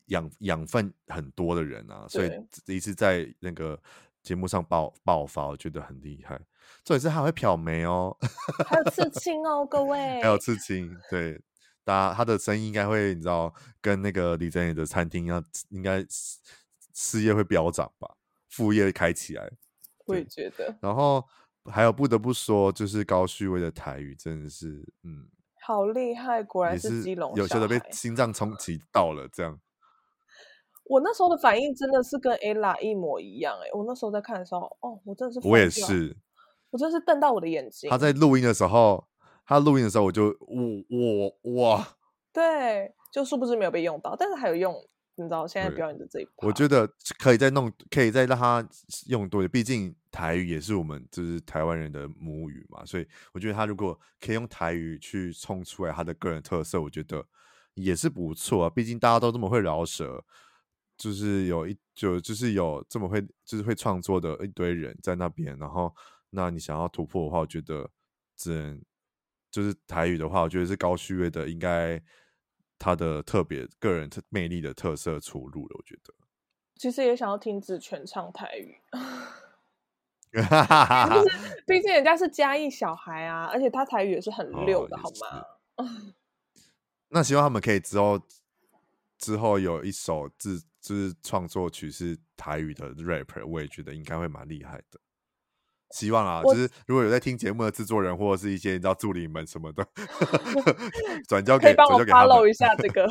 [0.06, 2.30] 养养分很多的人啊，所以
[2.64, 3.80] 第一次在那个
[4.22, 6.36] 节目上爆爆发，我觉得很厉害。
[6.84, 8.16] 重点是还会漂眉哦，
[8.66, 11.40] 还有刺青哦，各位，还有刺青，对，
[11.84, 16.04] 大家他的声音应该会，你知道，跟那个李珍也的餐厅一样，应该
[16.92, 18.16] 事业会飙涨吧。
[18.48, 19.50] 副业开起来，
[20.06, 20.76] 我也觉得。
[20.80, 21.24] 然后
[21.64, 25.28] 还有不得不说，就是高旭威的台语真的是，嗯，
[25.66, 29.26] 好厉害，果然是基隆，有些都被心脏冲击到了。
[29.32, 29.58] 这样，
[30.84, 33.58] 我那时候的反应真的是跟 Ella 一模一样。
[33.58, 36.16] 哎，我那时候在看的时候，哦，我真的是，我也是，
[36.70, 37.90] 我真的是瞪到我的眼睛。
[37.90, 39.08] 他在录音的时候，
[39.44, 41.84] 他录音的时候，我就，我我哇，
[42.32, 44.72] 对，就殊不知没有被用到，但是还有用。
[45.18, 46.86] 你知道现在表演的这一块，我觉得
[47.18, 48.66] 可以再弄，可以再让他
[49.06, 49.50] 用多一点。
[49.50, 57.24] 毕竟台语也是我们就是台湾人的母语嘛，所以我觉得他如果可以用台语去冲出来他的个人特色，我觉得
[57.74, 58.70] 也是不错啊。
[58.70, 60.22] 毕竟大家都这么会饶舌，
[60.98, 65.94] 就是有一就就是有这么会就是会创作的一堆人在那边，然后
[66.28, 67.90] 那你想要突破的话，我觉得
[68.36, 68.82] 只能
[69.50, 71.98] 就是台语的话，我觉得是高旭威的应该。
[72.78, 76.14] 他的特别个人特魅力的特色出路了，我觉得。
[76.76, 78.76] 其实也想要听子权唱台语，
[80.30, 80.48] 就是
[81.66, 85.44] 毕竟人家是嘉义小孩啊，而且他台语也是很溜的，哦、好吗？
[87.08, 88.20] 那希望他们可以之后
[89.16, 95.00] 之后有一首自就是创作曲是台语的 rapper，我也觉得应该会蛮厉害的。
[95.90, 99.86] 希望啊，就是如果有在听节目的制作人或者是一些你知道助理们什么的，
[101.28, 103.08] 转交给，可以帮我 follow 一下这 个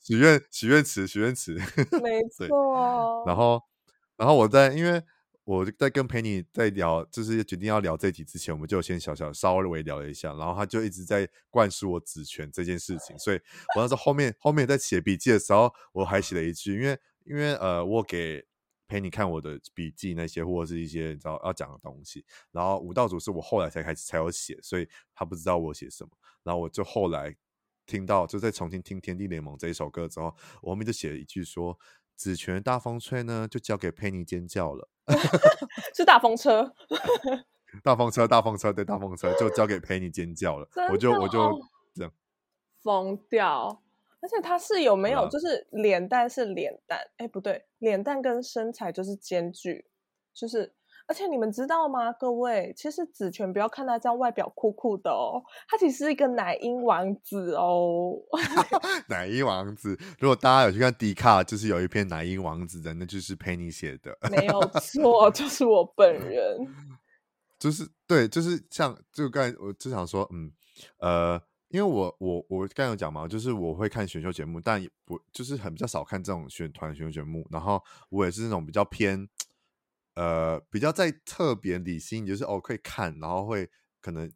[0.00, 1.54] 许愿许愿池许愿池，
[2.02, 3.24] 没错。
[3.24, 3.62] 然后
[4.16, 5.00] 然后我在因为
[5.44, 13.36] 我在跟陪你在聊，就是决定要聊这集之前，我们就先小小稍微聊了一下，然后他就一直在灌输我职权这件事情，所以
[13.76, 18.44] 我那时候后面后面在写笔记的时候，我还写了一句，因为因为呃我给。
[18.92, 22.22] 陪你看我的笔记那些，或者是一些你知道要讲的东西。
[22.50, 26.10] 然后舞蹈组是我后来才开始才有写，所以他不知道我写什么。
[26.42, 27.34] 然后我就后来
[27.86, 31.78] 听到，就在重新听《天地联盟》这一首歌之后，我后面就写了一句说
[32.16, 34.90] ：“紫权大风吹呢，就交给佩妮尖叫了。
[35.96, 36.74] ”是大风车，
[37.82, 40.68] 大风车，大风车，对，大风车就交给佩妮尖叫了。
[40.92, 41.58] 我就我就
[41.94, 42.12] 这样
[42.82, 43.82] 疯掉。
[44.22, 49.84] 而且他是有没有，就是脸蛋是脸蛋，哎、啊，不对，脸蛋跟身材就是兼具，
[50.32, 50.72] 就是，
[51.08, 58.12] 而且你们知道吗，各位，其实子权不要看他这样外表酷酷的哦，他其实是一个奶音王子哦。
[59.10, 66.64] 奶音王子，如果大家有去看迪卡，就是有一篇奶音王子的，那就是佩妮写的，没有 错，就是我本人。
[67.58, 70.52] 就是对，就是像就刚才我就想说，嗯，
[70.98, 71.42] 呃。
[71.72, 77.48] 因为我我我刚有讲嘛，就是我会看选秀节目，但也不就是很比较少看这种选团选秀节目。
[77.50, 79.26] 然后我也是那种比较偏，
[80.14, 83.70] 呃，比较在特别理性，就是哦可以看，然后会
[84.02, 84.30] 可能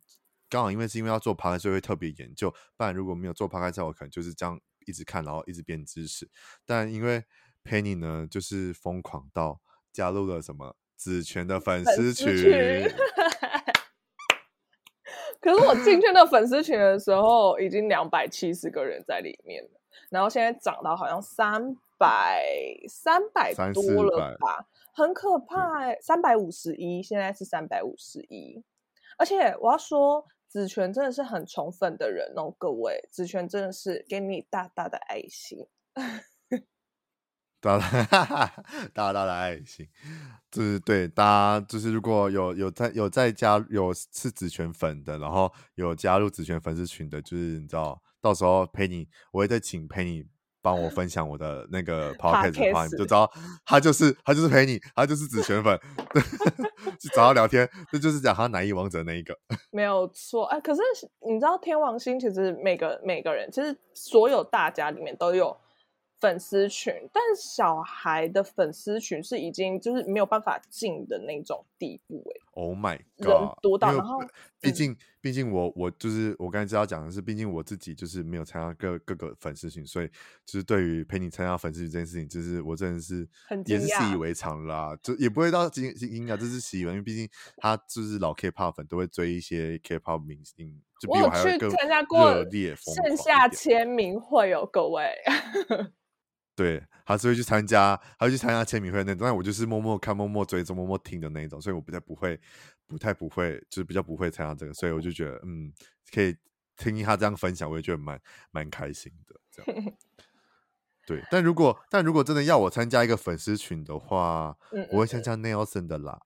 [0.49, 2.51] 刚好因为是因为要做 podcast，所以会特别研究。
[2.75, 6.31] 不然如果没有做 podcast，我可能就是这样一直看，然后一直变知识。
[6.65, 7.23] 但因为
[7.63, 9.61] Penny 呢，就是疯狂到
[9.93, 12.91] 加入了什么子权的粉丝群。
[15.47, 19.71] 可是我进去那粉丝群的时候，已经两百七十个人在里面了，
[20.11, 22.45] 然后现在涨到好像三百
[22.89, 28.61] 三百多了吧，很可怕三百五十一，现在是三百五十一，
[29.17, 35.65] 而且我要说，子权真的是很宠粉的人哦，各位，子权真的是给你大大的爱心。
[37.61, 38.05] 大家
[38.93, 39.89] 大大的爱心，
[40.51, 41.25] 就是对大
[41.59, 50.25] 家，就是如果有有在有在加有是紫权粉的，然后有加入紫权粉丝群的，就是你知道，到时候陪你，我会再请陪你
[50.63, 53.29] 帮我分享我的那个 podcast 的话，你就知道
[53.65, 55.79] 他就是他就是陪你，他就是紫权粉，
[57.01, 59.37] 就找他聊天，这就是讲他奶一王者那一个，
[59.73, 60.45] 没有错。
[60.47, 60.81] 哎，可是
[61.27, 65.57] 你知道天王星其实每个每个人，其实所有大家里面都有。
[66.21, 72.46] 粉丝群，但小孩的粉丝群是已经就是没有办法进的那种地步哎。
[72.57, 73.29] Oh my god！
[73.29, 74.19] 人多到，然后
[74.63, 80.09] 毕竟毕竟我我就是我刚才知道讲的是，毕竟我自己就是没有参加各各个粉丝群，所以
[80.47, 83.29] 就是对于陪你参加粉丝群这件事情，就是我真的是
[83.67, 87.29] 也是习以为常啦，就也不会到惊惊讶，这是习以为，因为毕竟
[87.59, 92.75] 他就是老 K-pop 粉，都会追一些 K-pop 明星，就比我还要更热。
[92.77, 95.13] 线下签名会有各位。
[96.57, 102.41] 对，他是会去参加，他会去参加签名会那种，但我就是默默看、默默追踪、默默听的那种，所以我比较不会，
[102.87, 105.71] 不太不会，就是比较不会参加这个，所以我就觉得，嗯，
[106.13, 106.35] 可以
[106.79, 108.19] 听他这样分享，我也觉得蛮
[108.51, 109.93] 蛮开心的，这样。
[111.07, 116.19] 对，但如果但如果真的要我参加一个粉丝群的话，嗯嗯我会参加 Nelson 的啦。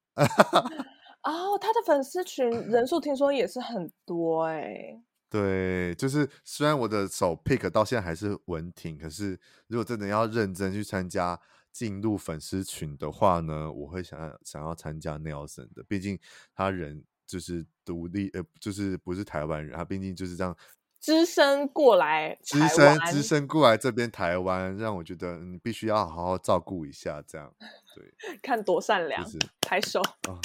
[1.23, 5.03] 哦，他的粉丝群人数听说也是很多哎、欸。
[5.31, 16.19] 对，就是虽然我的手 pick 到现在还是稳挺，可是如果真的要认真去参加进入粉丝群的话呢，我会想要想要参加 Nelson 的，毕竟
[16.53, 20.57] 他人就是独立，呃，就是不是台湾人，他毕竟就是这样，
[20.99, 27.55] 只身过来，只身只身过来这边台湾，让我觉得你必须要好好照顾一下，这样
[27.95, 28.13] 对，
[28.43, 30.41] 看多善良，就是拍手啊，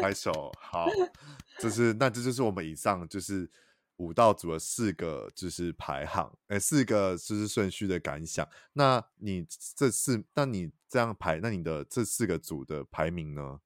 [0.00, 0.86] 拍手，好，
[1.58, 3.50] 就是那这就是我们以上就是。
[3.98, 8.48] 舞蹈组的四个就是排行，哎，四个就是顺序的感想。
[8.72, 9.44] 那你
[9.76, 13.60] 这四，那你这样排，那你的这四个组的排名呢？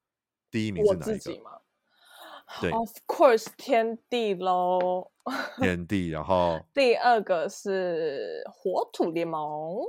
[0.51, 1.63] 第一名是哪一个？
[2.63, 5.11] 对，Of course，天地喽。
[5.61, 9.83] 天地，然后第二个是火土联盟，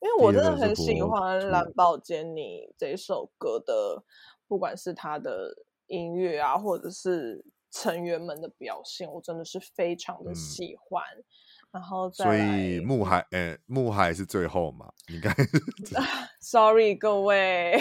[0.00, 4.02] 因为我真的很喜欢《蓝宝坚尼》这首歌的，
[4.48, 5.54] 不管是他的
[5.88, 7.44] 音乐啊，或者是。
[7.76, 11.02] 成员们的表现，我真的是非常的喜欢。
[11.16, 11.24] 嗯、
[11.72, 14.90] 然后再，所以木海，哎、欸，木海是最后嘛？
[15.08, 15.30] 应该。
[16.40, 17.76] Sorry，各位。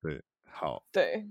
[0.00, 0.82] 对，好。
[0.90, 1.28] 对。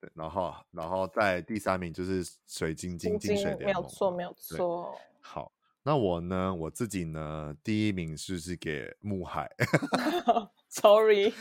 [0.00, 4.96] 对，然后，然后在第三名就是水晶晶晶水联盟，没有错，没有错。
[5.20, 5.50] 好，
[5.82, 6.54] 那我呢？
[6.54, 7.56] 我自己呢？
[7.64, 9.50] 第一名是不是给木海？
[10.68, 11.34] Sorry。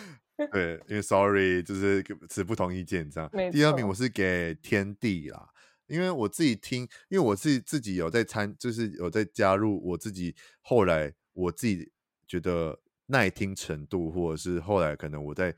[0.52, 3.28] 对，因为 sorry 就是持不同意见这样。
[3.52, 5.50] 第二名我是给天地啦，
[5.88, 11.92] 因为我自己听，因为我自己自己有在参，就是有在加入我自己后来我自己
[12.28, 15.56] 觉得耐听程度，或者是后来可能我在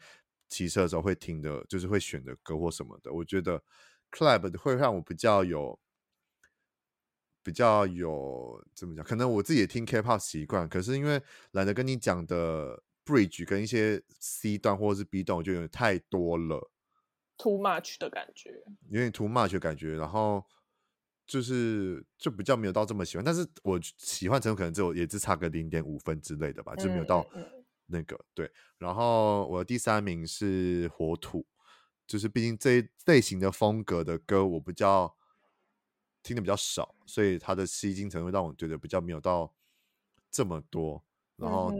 [0.47, 3.61] 骑车的时候会听的，就是会选的歌或什么的，我觉得
[4.11, 5.77] club 会让我比较有
[7.43, 9.03] 比较有怎么讲？
[9.03, 11.21] 可能我自己也听 K-pop 习惯，可是因为
[11.51, 12.81] 懒得跟你讲的。
[13.05, 16.71] Bridge 跟一些 C 段或者是 B 段，我觉得有点太多了
[17.37, 20.45] ，too much 的感觉，有点 too much 的感觉，然后
[21.25, 27.25] 就是就比较没有到这么喜欢，但是我喜欢程度可能只有也只差个零点五分之类的吧，就没有到
[27.87, 28.51] 那个、嗯、对。
[28.77, 31.45] 然后我的第三名是火土，
[32.05, 35.15] 就是毕竟这一类型的风格的歌我比较
[36.21, 39.53] 听的比较少，所以它的吸睛程度让我觉得比较没有到
[40.29, 41.03] 这么多，
[41.35, 41.73] 然后。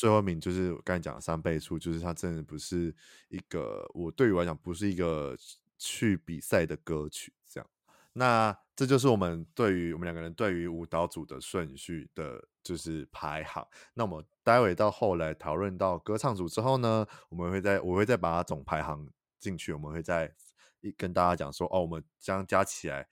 [0.00, 2.94] 最后一名就是我刚才讲的三倍数，就是它真的不是
[3.28, 5.36] 一个我对于我来讲不是一个
[5.76, 7.70] 去比赛的歌曲，这样。
[8.14, 13.62] 那这就是我们对于我们两个人对于舞蹈组的顺序的，就是排行。
[13.92, 19.06] 那我们待会到后来讨论到歌唱组之后呢，我们会再我会再把它总排行
[19.38, 20.34] 进去，我们会再
[20.80, 23.06] 一跟大家讲说，哦，我们将加起来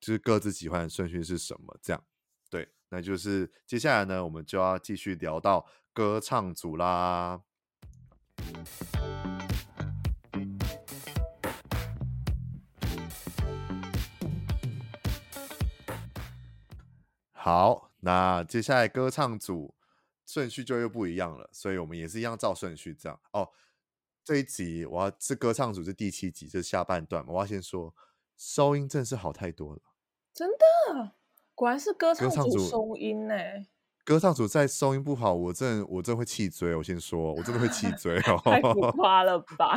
[0.00, 2.02] 就是各自喜欢的顺序是什么，这样。
[2.88, 7.42] 那就是接下来呢，我们就要继续聊到歌唱组啦。
[17.32, 19.74] 好，那接下来歌唱组
[20.24, 23.20] 顺序就又不一样了，所以我们也是一样照顺序这样。
[23.32, 23.48] 哦，
[24.24, 27.94] 这一集我要是歌唱组是第七集，就是下半段，我要先说
[28.36, 29.80] 收音真是好太多了，
[30.32, 31.15] 真的。
[31.56, 33.66] 果然是歌唱组收音呢、欸。
[34.04, 36.76] 歌唱组在收音不好，我真我真会气追。
[36.76, 38.40] 我先说，我真的会气追 哦。
[38.44, 39.74] 太浮夸了吧？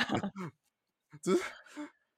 [1.19, 1.41] 就是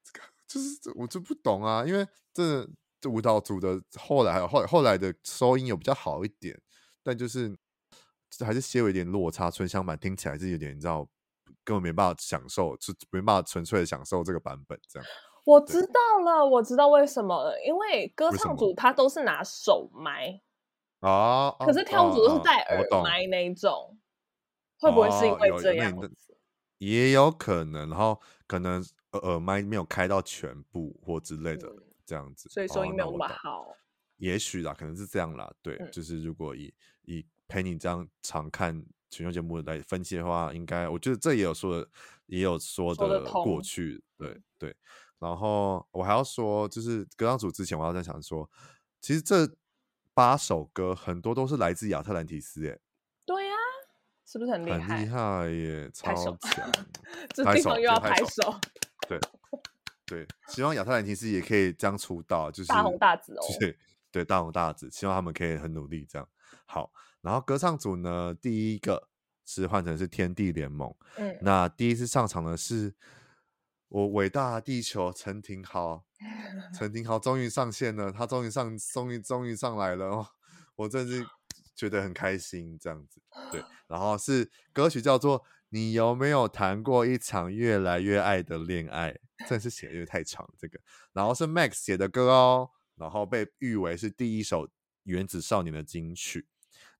[0.03, 1.86] 这个，就是我就不懂啊。
[1.86, 2.68] 因为这
[2.99, 6.59] 这舞蹈组的后来后后来的收音有比较好一点，
[7.01, 7.55] 但就是
[8.39, 9.49] 还是些有一点落差。
[9.49, 11.07] 纯享版听起来是有点，你知道，
[11.64, 15.07] 根本没办法享受，就没办法纯粹的享受这个版本这样。
[15.44, 20.39] 我知道了，我知道为什么了，因为歌唱组他都是拿手麦
[21.00, 23.98] 啊，可是跳舞组都是戴耳麦那一种，
[24.80, 26.38] 会不会是因为这样子？
[26.78, 31.68] 也有可能，然后可能耳麦没有开到全部或之类的
[32.06, 33.76] 这样子，嗯、所以收音没有那么好。
[34.18, 35.52] 也许啦，可能是这样啦。
[35.64, 36.72] 对，嗯、就是如果以
[37.06, 41.89] 以陪你这样常看选秀节目来分析的话，应该我觉得这也有说的，
[42.28, 44.04] 也有说的过去。
[44.18, 44.76] 对对。
[45.22, 48.49] 然后我还要说，就是歌唱组之前，我要在想说，
[48.99, 49.47] 其实这
[50.15, 52.82] 八首歌很多都是来自亚特兰提斯，耶。
[53.24, 53.61] 对呀、啊，
[54.26, 54.80] 是不是很厉害？
[54.80, 56.72] 很厉害耶，超强！
[57.36, 58.59] 这地方又要拍手。
[59.07, 59.19] 对
[60.07, 63.41] 对，希望亚特兰提斯也可以这样出道，就是大红大紫哦。
[63.59, 63.78] 对
[64.11, 66.28] 对，大红大紫，希望他们可以很努力这样。
[66.65, 66.91] 好，
[67.22, 69.07] 然后歌唱组呢，第一个
[69.45, 72.93] 是换成是天地联盟，嗯，那第一次上场的是
[73.92, 76.04] 我伟大的地球陈廷豪，
[76.78, 80.28] 陈廷豪终于上线了，他终于上，终于终于上来了哦，
[80.76, 81.26] 我真是
[81.76, 83.22] 觉得很开心，这样子，
[83.52, 85.44] 对， 然后是歌曲叫做。
[85.74, 89.18] 你有没有谈过一场越来越爱的恋爱？
[89.48, 90.78] 真是写的有点太长，这个。
[91.14, 94.68] 然后是 Max 写的歌哦，然后被誉为是第一首
[95.04, 96.46] 原子少年的金曲。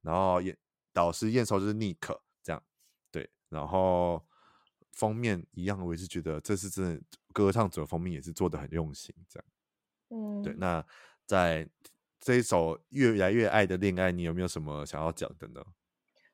[0.02, 0.58] 然后演
[0.94, 1.98] 导师验收就是 Nick
[2.42, 2.64] 这样，
[3.12, 3.30] 对。
[3.50, 4.26] 然后
[4.92, 7.02] 封面一样，我也是觉得这是真的，
[7.34, 9.46] 歌唱者封面也是做的很用心，这样。
[10.10, 10.54] 嗯，对。
[10.58, 10.86] 那
[11.26, 11.68] 在
[12.20, 15.62] 这一首越来越爱的恋爱，你有没有什么想要讲的呢？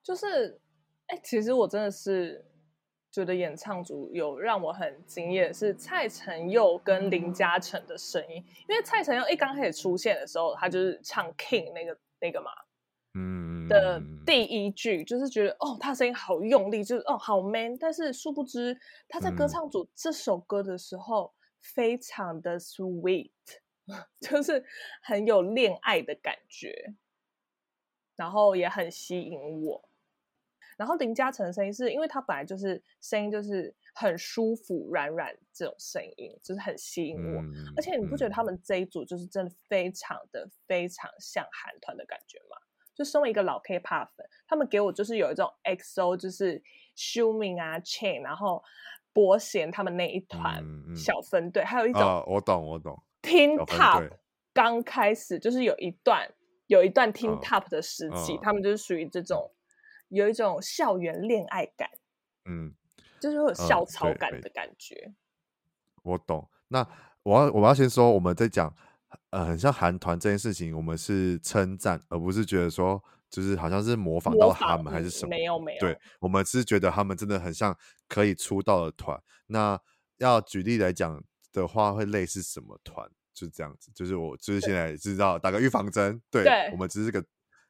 [0.03, 0.60] 就是。
[1.08, 2.45] 哎，其实我真的是
[3.10, 8.43] 觉得演唱组有让我很惊艳，是蔡承佑跟林嘉诚的声音。
[8.68, 12.51] 因为蔡承佑一刚开始出现的时候，他就是唱 King 那个那个嘛，
[13.18, 17.78] 嗯的第一句，就是觉得哦，他声音好用力，就是哦好 man。
[17.78, 23.32] 但是殊不知他在歌唱组这首歌的时候，非常的 sweet，
[24.22, 24.63] 就是
[25.01, 26.93] 很有恋爱的感觉，
[28.15, 29.89] 然后也很吸引我。
[30.78, 37.41] 然后林嘉诚的声音是因为他本来就是声音就是很舒服软软这种声音，就是很吸引我。
[37.41, 42.55] 嗯、而且你不觉得他们这一组就是真的非常的非常像韩团的感觉吗？
[42.97, 46.61] 就身为一个老 K-pop 粉，他们给我就是有一种 XO，就是
[46.95, 48.63] Shumin 啊 Chain，然后
[49.13, 50.63] 伯贤他们那一团
[50.95, 54.09] 小分队，嗯嗯、还有一种、哦、我懂我懂 Teen Top
[54.53, 56.27] 刚开始就是有一段
[56.65, 59.51] 有一段 Teen Top 的时期，哦、他们就是属于这种。
[60.09, 61.89] 有一种校园恋爱感，
[62.45, 62.73] 嗯，
[63.19, 64.95] 就是会有校草感的感觉。
[65.05, 65.15] 嗯、
[66.03, 66.49] 我懂。
[66.69, 66.87] 那
[67.23, 68.73] 我要我要先说，我们在讲，
[69.38, 75.29] 呃，很像韩团这件事情，我们是称赞，而不是觉得说，就是好像是模仿到他们还是什么。
[75.29, 75.79] 没有没有。
[75.79, 77.77] 对，我们是觉得他们真的很像
[78.07, 79.21] 可以出道的团。
[79.45, 79.79] 那
[80.17, 81.23] 要举例来讲
[81.53, 83.07] 的话，会类似什么团？
[83.31, 83.91] 就是这样子。
[83.93, 86.19] 就是我就是现在知道打个预防针。
[86.31, 87.23] 对，对我们只是个。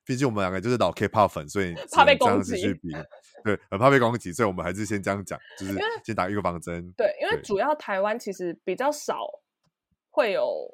[0.06, 2.56] 毕竟我们两个就是老 K-pop 粉，所以怕被攻击。
[3.44, 6.90] 对，很怕被攻击，所以我们还是先这样讲，就是先打预防针。
[6.96, 9.20] 对，因为主要台湾其实比较少
[10.10, 10.66] 会有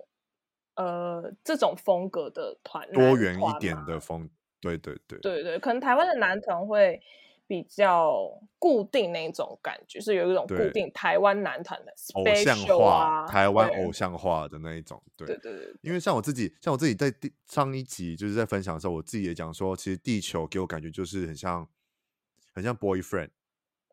[0.76, 4.30] 呃这种风格的团，多元一点的风。
[4.60, 7.02] 对对对，对对，可能台湾的男团会。
[7.46, 15.00] 比较固定那种感觉，是有一种固定台湾男团的、啊、偶像化，台湾偶像化的那一种。
[15.18, 21.68] 对对，对对对，因为像我自己，像我自己在第上一集就是在分享的时候，我自己也讲说，其实地球给我感觉就是很像，
[22.54, 23.32] 很像 boyfriend，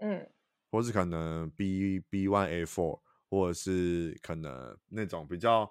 [0.01, 0.31] 嗯，
[0.71, 5.71] 或是可能 B B one A four，或者是可能那种比较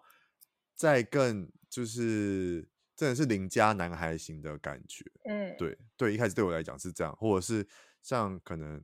[0.80, 2.66] 再更就是。
[3.00, 7.66] 真的是邻家男孩型的感觉，嗯，对对，一开始对我来讲是这样，或者是
[8.02, 8.84] 像可能，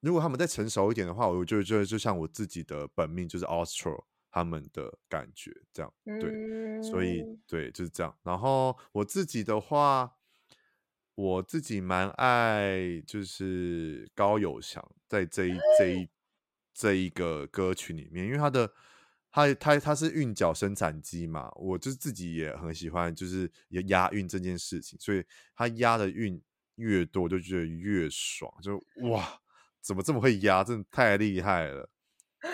[0.00, 8.16] 如果他们再成熟一点的话，我就觉得就像我自己的本命就是 Astro 他们的感觉这样，对，嗯、所以对就是这样。
[8.22, 10.10] 然后我自己的话，
[11.14, 16.08] 我自己蛮爱就是高友翔在这一这一
[16.72, 18.72] 这一个歌曲里面，因为他的。
[19.38, 25.24] 他他他是韵脚生产机嘛，我就是自己也很喜欢，就是也押韵这件事情，所以
[25.54, 26.42] 他押的韵
[26.74, 29.40] 越多，我就觉得越爽，就 哇，
[29.80, 31.88] 怎么这么会押，真的太厉害了！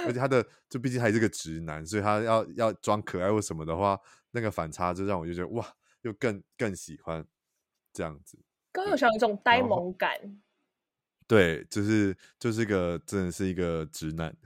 [0.06, 3.98] 而且他的就毕竟还是个直男，所以他要要装可爱或什么的话，
[4.32, 5.66] 那个反差就让我就觉得哇，
[6.02, 7.26] 又更更喜欢
[7.92, 8.38] 这样子，
[8.72, 10.42] 更有像一种呆萌感。
[11.26, 14.36] 对，就是就是个真的是一个直男，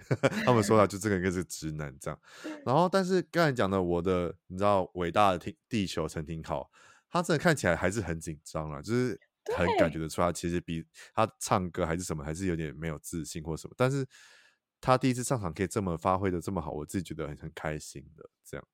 [0.45, 2.21] 他们说他就这个应该是直男这样。
[2.65, 6.71] 然后，但是刚才讲的我的，你知道伟大的地球陈廷豪，
[7.11, 9.21] 他真的看起来还是很紧张了，就是
[9.57, 13.75] 很感觉得出他其实比他唱歌还是什么，还是有点没有自信或什么。
[13.77, 14.07] 但是
[14.81, 18.65] 他第一次上场可以这么发挥的这么好，我自己觉得很很开心的这样。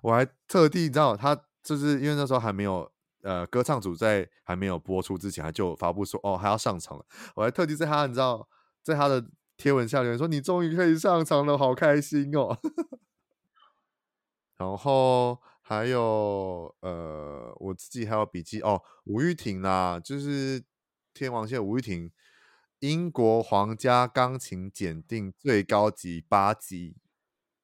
[0.00, 2.93] 我还特地你知道他就是因为那时候还没有。
[3.24, 7.06] 呃，歌唱组在还没有播出之前，他就发布说，哦，还要上场了。
[7.34, 8.46] 我还特地在他，你知道，
[8.82, 12.58] 在他的贴文下留言说，你终于可以上场了，好开心哦。
[14.58, 20.62] 然后还有，呃，我自己还有笔记哦，吴玉婷啦，就是
[21.14, 22.12] 天王星吴玉婷，
[22.80, 26.98] 英国皇家钢琴检定最高级八级，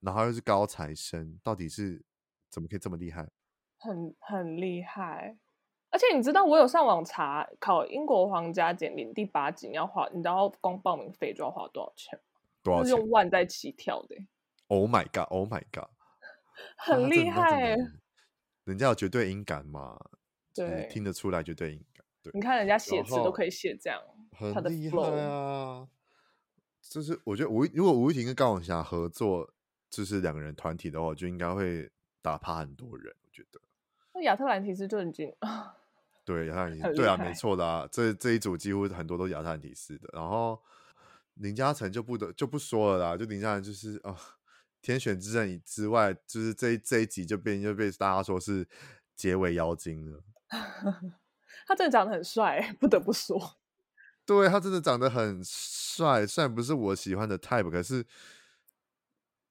[0.00, 2.02] 然后又是高材生，到底是
[2.48, 3.28] 怎么可以这么厉害？
[3.78, 5.36] 很很厉害。
[5.90, 12.18] 而且你知道，我有上网查考英国皇家检定第八级，你要花，你知道光报名费就要花多少钱？
[12.62, 12.90] 多少钱？
[12.90, 14.16] 是用万在起跳的。
[14.68, 15.88] Oh my god！Oh my god！
[16.76, 17.76] 很厉害。
[18.64, 19.98] 人家有绝对音感嘛？
[20.54, 22.04] 对，听得出来绝对音感。
[22.22, 24.00] 对，你看人家写词都可以写这样，
[24.32, 25.88] 很厉害啊！
[26.82, 29.50] 就是我觉得吴如果吴玉婷跟高永霞合作，
[29.88, 31.90] 就是两个人团体的话，就应该会
[32.22, 33.12] 打趴很多人。
[33.22, 33.60] 我觉得
[34.14, 35.34] 那亚特兰提斯就已经
[36.30, 40.08] 对亚特兰提对啊，没错的啊，这这一组几乎很多都是亚特兰提斯的。
[40.12, 40.60] 然后
[41.34, 44.16] 林嘉诚就不得就不说了啦，就林嘉诚就是啊、哦，
[44.80, 48.66] 天选之人之外，就是这一这一集就变就被大家说是
[49.16, 50.22] 结尾妖精了。
[51.66, 53.56] 他真的长得很帅， 不得不说。
[54.24, 58.04] 对，他真的长得很帅，虽然不是我喜欢的 type，可是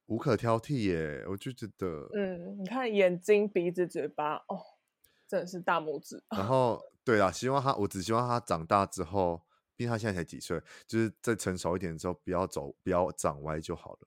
[0.06, 1.26] 无可挑剔耶。
[1.28, 4.60] 我就觉得，嗯，你看眼睛、鼻子、嘴巴，哦，
[5.30, 6.22] 真的是大拇指。
[6.36, 9.44] 然 后，对啊，希望他，我只希望他长大之后，
[9.76, 14.00] 毕竟他现在才几岁，就是再成熟一点之后，不要走，不要长歪就好了。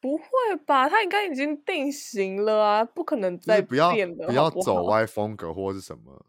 [0.00, 0.24] 不会
[0.66, 0.88] 吧？
[0.88, 6.26] 他应该已经定型了啊，不可能再变了，不要不要走歪 风格或是什么。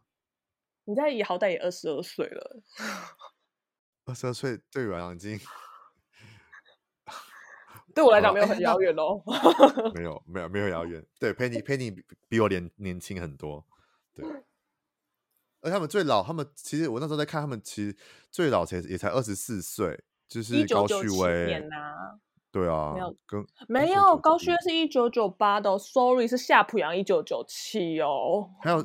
[0.85, 2.61] 你在也好歹也二十二岁了，
[4.05, 5.39] 二十二岁对我来讲已经，
[7.93, 9.21] 对我来讲没有很遥远哦。
[9.95, 13.65] 没有没有没有遥远，对，Penny Penny 比我年年轻很多，
[14.15, 14.25] 对。
[15.61, 17.95] 而他们最老，他们其实我那时候在看，他们其实
[18.29, 21.67] 最老才也才二十四岁，就是高旭威。
[22.51, 28.77] 对啊，没有跟没有高旭威是一九九八的，Sorry 是夏普阳一九九七哦，还有。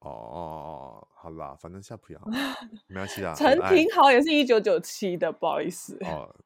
[0.00, 2.22] 哦，好啦，反正夏普阳
[2.86, 3.34] 没关系啊。
[3.34, 5.98] 陈廷豪也是一九九七的，不好意思。
[6.02, 6.36] 哦，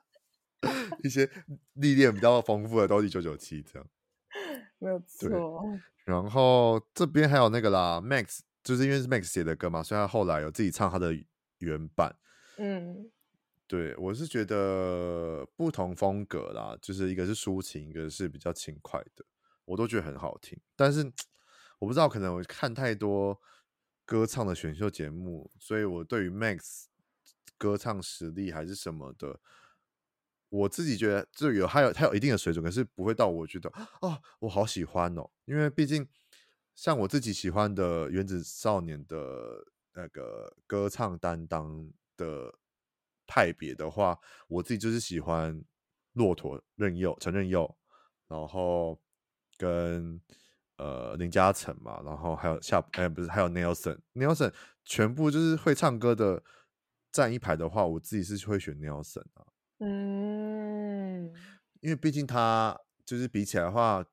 [1.04, 1.30] 一些
[1.74, 3.86] 历练比较丰富的都是一九九七这样，
[4.78, 5.62] 没有错。
[6.10, 11.14] 然后这边还有那个啦，Max，就是因为是 Max 写的歌嘛，所以他后来有自己唱他的
[11.58, 12.14] 原版。
[12.58, 13.10] 嗯，
[13.66, 19.24] 对，我是觉得不同风格啦，就是一个是抒情，一个是比较轻快的，
[19.64, 21.10] 我都觉得很好听，但是。
[21.80, 23.40] 我不知道，可能我看太多
[24.04, 26.84] 歌唱的选秀节目，所以我对于 Max
[27.56, 29.40] 歌唱实力还是什么的，
[30.50, 33.72] 我自己觉得就有还有他有一定的水准，可是不会到我觉得
[34.02, 36.06] 哦，我好喜欢哦，因为毕竟
[36.74, 42.54] 像我自己喜欢的原子少年的那个歌唱担当的
[43.26, 45.64] 派别的话，我自己就是喜欢
[46.12, 47.74] 骆驼任佑陈任佑，
[48.28, 49.00] 然后
[49.56, 50.20] 跟。
[50.82, 54.50] 呃，林嘉诚嘛，然后还有夏，哎，不是，还有 Nelson，Nelson
[54.82, 56.42] 全部就是会唱歌的
[57.12, 59.44] 站一排的话，我自己是会选 Nelson 啊。
[59.80, 61.32] 嗯，
[61.80, 64.04] 因为毕竟他就是比起来的话，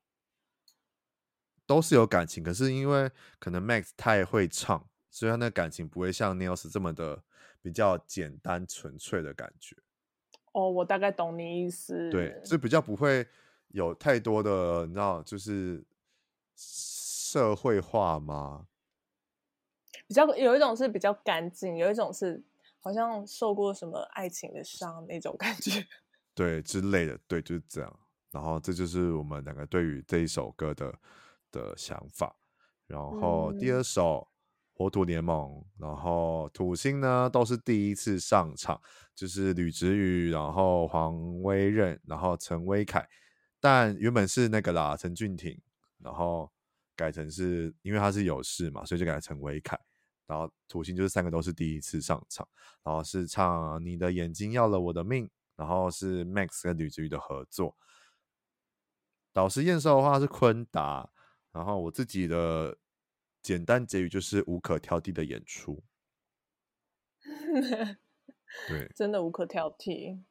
[1.66, 7.22] 都是有感情，可是因为可能 Max 太会唱，所以他那感情不会像 Nelson 这么的
[7.62, 9.76] 比较简单纯粹的感觉。
[10.52, 12.10] 哦，我大概懂你意思。
[12.10, 13.26] 对，就比较不会
[13.68, 15.84] 有太多的，你知道，就是。
[16.60, 18.66] 社会化吗？
[20.08, 22.42] 比较有一种是比较干净，有一种是
[22.88, 25.86] 好像受过什么爱情的伤那种感觉，
[26.34, 28.00] 对之类的，对，就是这样。
[28.30, 30.94] 然后这就是我们两个对于这一首歌的
[31.50, 32.34] 的想法。
[32.86, 34.26] 然后第二首
[34.78, 38.80] 《火土联盟》，然后土星呢都是第一次上场，
[39.14, 43.06] 就是吕植宇，然后黄威任，然后陈威凯，
[43.60, 45.60] 但原本是那个啦，陈俊廷。
[45.98, 46.50] 然后
[46.96, 49.78] 改成是因为他是有事嘛，所以就改成陈威凯。
[50.28, 52.46] 然后土星就是三个都是第一次上场，
[52.84, 57.76] 然后是唱你的眼睛要了我的命，然后是 Max 跟吕子宇的合作。
[59.32, 61.10] 导师验收的话是坤达，
[61.50, 62.78] 然后我自己的
[63.42, 65.82] 简单结语就是无可挑剔的演出。
[68.68, 70.22] 对，真的无可挑剔，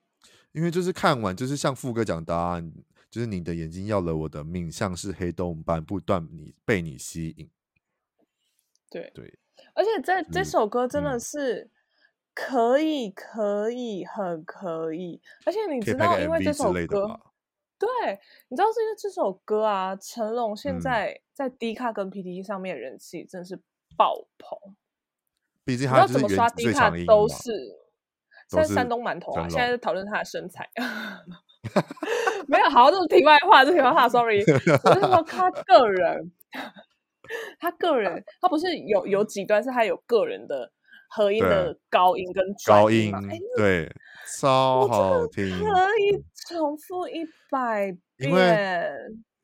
[0.51, 2.71] 因为就是看完就是像副歌讲答案。
[3.09, 7.49] 就是你的眼睛要了我的命，像是黑洞般不断你被你吸引。
[8.89, 9.39] 对对，
[9.77, 11.69] 而且这这首歌真的是
[12.33, 15.21] 可以，可以，很可以。
[15.45, 17.19] 而且你知道，因为这首歌，
[17.77, 17.87] 对，
[18.49, 23.55] 你知道是因为这首歌啊，成龙现在在 D 卡跟 PTT 上面人气真是
[23.95, 24.75] 爆棚。
[25.63, 27.51] 毕竟他怎么刷 D 卡都是，
[28.49, 30.67] 现在山东馒头啊，现在在讨论他的身材。
[32.47, 34.41] 没有，好，这是题外话，这是题外话，sorry。
[34.85, 36.31] 我是说他个人，
[37.59, 40.71] 他个人，他不是有有几段是他有个人的
[41.09, 43.11] 合音的高音跟高音，
[43.55, 43.89] 对，
[44.39, 45.65] 超好听，可
[45.99, 48.29] 以重复一百遍。
[48.29, 48.89] 因为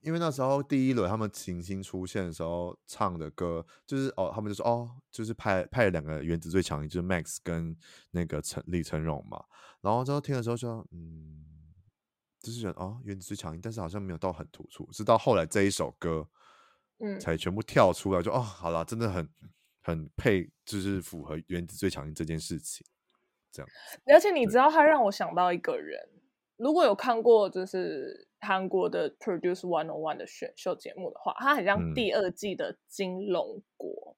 [0.02, 7.76] 因为那时候第一轮他们行星出现的时候唱的歌，就是哦，他们就说哦，就是派派了两个原子最强音，就是 Max 跟
[8.12, 9.44] 那个陈李成荣嘛。
[9.82, 11.50] 然后之后听的时候说，嗯。
[12.44, 14.86] 就是觉得哦，原子最强音，但是好像没有到很突出。
[14.92, 16.28] 是到后来这一首歌，
[17.04, 19.30] 嗯，才全部跳出来就，就哦，好了，真的很
[19.82, 22.84] 很配，就是符合原子最强音这件事情，
[23.52, 23.70] 这样。
[24.06, 26.00] 而且你知道，他让我想到一个人，
[26.58, 34.18] 如果有看过就是韩国的 Produce One on One 的选秀节目的话，他很像第二季的金龙国，嗯、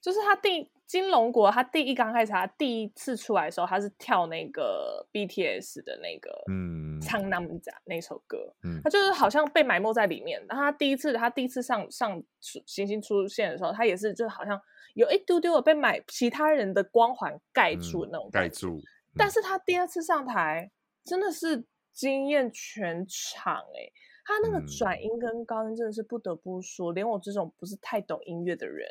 [0.00, 0.70] 就是他第。
[0.92, 6.30] 金龙国，他第一刚开始，他第一次出来的时候，他是跳那个 BTS 的那个
[7.02, 10.38] 《苍南甲》那首歌，嗯，他就是好像被埋没在里面。
[10.46, 12.22] 然后他第一次，他第一次上上
[12.66, 14.60] 行星出现的时候，他也是就好像
[14.92, 18.78] 有一丢丢的被买其他人的光环盖住那种盖住。
[19.16, 20.70] 但是他第二次上台，
[21.04, 21.64] 真的是
[21.94, 23.92] 惊艳全场哎、欸！
[24.26, 28.86] 他那个转音跟高音真的是不得不说，连我这种不是太懂音乐的人。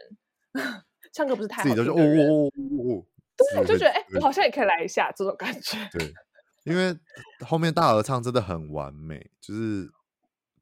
[1.14, 3.06] 唱歌不是太好自己就哦哦哦哦哦，
[3.38, 5.78] 对，就觉得哎，我好像也可以来一下这种感觉。
[5.92, 6.14] 对，
[6.64, 6.98] 因为
[7.46, 9.90] 后面大合唱真的很完美，就是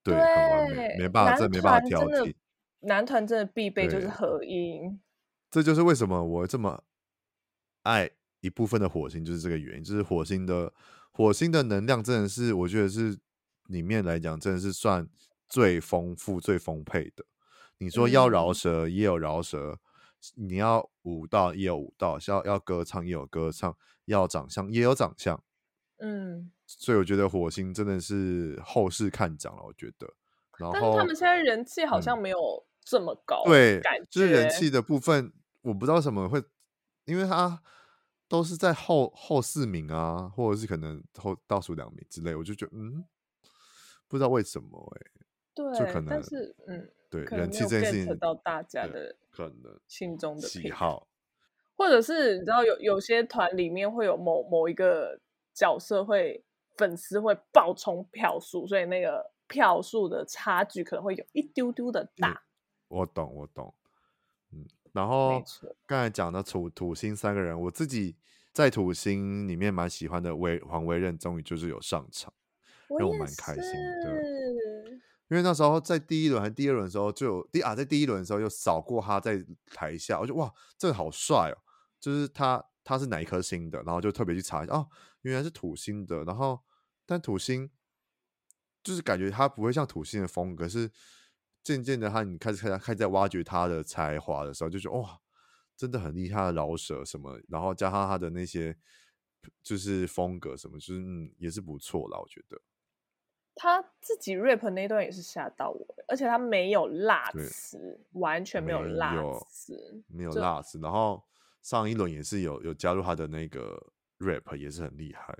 [0.02, 2.34] 对，很完美，没办法，这没办法挑剔。
[2.82, 5.00] 男团真的必备就是合音，
[5.52, 6.84] 这就是为什么我这么
[7.84, 8.10] 爱
[8.40, 9.84] 一部分的火星，就是这个原因。
[9.84, 10.72] 就是火星的
[11.12, 13.18] 火星的能量真的是，我觉得是
[13.68, 15.08] 里面来讲真的是算
[15.48, 17.26] 最丰富、最丰沛的。
[17.80, 19.80] 你说要饶舌也有饶舌，
[20.36, 25.42] 你要舞蹈也有舞蹈，要要歌唱也有歌唱，要长相也有长相，
[26.00, 30.14] 嗯，所以我觉得火星真的是后市看涨了，我觉得。
[30.58, 32.38] 然后，但是他们现在人气好像没有
[32.82, 36.44] 这么高，嗯，对，就是人气的部分，我不知道为什么会，
[37.06, 37.64] 因为他
[38.28, 43.06] 都是在后后四名啊，或者是可能后倒数两名之类，我就觉得嗯，
[44.10, 45.26] 不知道为什么哎，欸，
[45.56, 46.92] 对，就可能，但是嗯。
[47.10, 51.08] 对，人气这件事情到大家的可能心中的喜好，
[51.76, 55.20] 或者是你知道有有些团里面会有某某一个
[55.54, 56.44] 角色会
[56.78, 62.30] 粉丝会爆冲票数，所以那个票数的差距可能会有一丢丢的大。
[62.30, 62.42] 嗯、
[62.90, 63.74] 我懂，我懂。
[64.52, 65.44] 嗯，然后
[65.88, 68.16] 刚才讲的土土星三个人，我自己
[68.54, 72.32] 在土星里面蛮喜欢的，为黄维任终于就是有上场，
[73.00, 73.64] 让我蛮开心
[74.04, 75.00] 的。
[75.30, 81.58] 因为那时候在第一轮还是第二轮的时候，就有第啊，在第一轮的时候又扫过他在台下，我就哇，这个好帅哦！
[82.00, 84.90] 就是他他是哪一颗星的，然后就特别去查一下，哦，
[85.22, 86.24] 原来是土星的。
[86.24, 86.60] 然后
[87.06, 87.70] 但土星
[88.82, 90.92] 就是感觉他不会像土星的风格，是
[91.64, 95.20] 渐渐的他你开始开始开始在挖掘他的才华的时候，就觉得哇，
[95.78, 98.76] 真的很厉害的饶舌什么，然后加上他的那些
[99.62, 102.60] 就是风格什么，就是嗯也是不错啦，我觉得。
[103.62, 109.14] 他自己 rap 那段也是吓到我，而且他没有辣词，完全没有辣
[109.50, 110.80] 词，没有辣词。
[110.80, 111.22] 然后
[111.62, 113.78] 上一轮也是有有加入他的那个
[114.20, 115.38] rap，也是很厉害。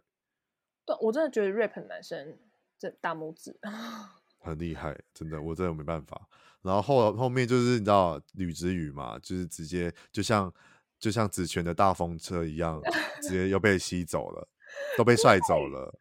[0.86, 2.38] 对，我真的觉得 rap 男生
[2.78, 3.58] 这大拇指
[4.38, 6.28] 很厉害，真的，我真的没办法。
[6.62, 10.54] 然后后后面就是你知道吕子宇嘛，就是直接就像
[11.00, 12.82] 就像子权的大风车一样，
[13.22, 14.46] 直接又被吸走了，
[14.98, 15.98] 都被帅走了。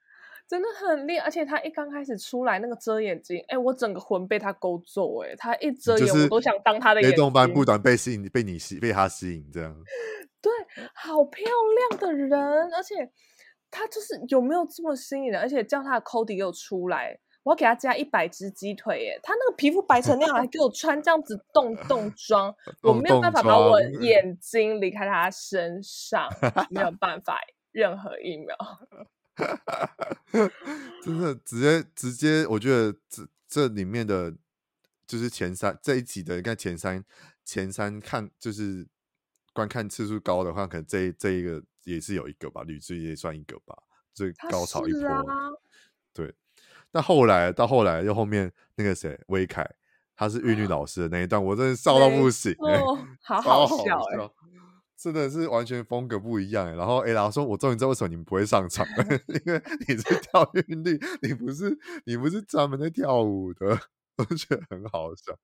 [0.48, 7.10] 真的很厉害，而且他一刚开始出来那个遮眼睛，哎、欸，我整个魂被他勾走，哎，他一遮眼我都想当他的眼睛。
[7.10, 9.76] 黑洞般不短被吸引，被你吸，被他吸引，这样。
[10.40, 10.50] 对，
[10.94, 13.10] 好漂亮的人，而且
[13.70, 15.38] 他就是有没有这么吸引人？
[15.38, 26.26] 而且叫他的 Cody 又出来，我要给他加一百只鸡腿，哎，他那个皮肤白成那样，还给我穿这样子洞洞装， 我没有办法把我眼睛离开他身上，
[26.70, 27.38] 没有办法，
[27.70, 28.56] 任何一秒。
[31.02, 34.34] 真的直接直接，我觉得这这里面的，
[35.06, 37.02] 就是前三这一集的，应该前三
[37.44, 38.86] 前三看就是
[39.52, 43.76] 观看次数高的话，可能这这一个也是有一个吧，吕志也算一个吧，
[44.12, 45.08] 最高潮一波。
[45.08, 45.50] 啊、
[46.12, 46.34] 对，
[46.90, 49.66] 但后来到后来又后面那个谁威凯，
[50.14, 54.34] 他是玉女老师的那一段，我真的笑到不行，哦，好好笑。
[55.00, 59.04] 真的是完全风格不一样，然后哎，然后说，我终于知道为什么你们不会上场了，
[59.46, 63.78] 因为你是跳 韵律，你不是你不是专门在跳舞的，
[64.18, 65.38] 我觉得很好笑。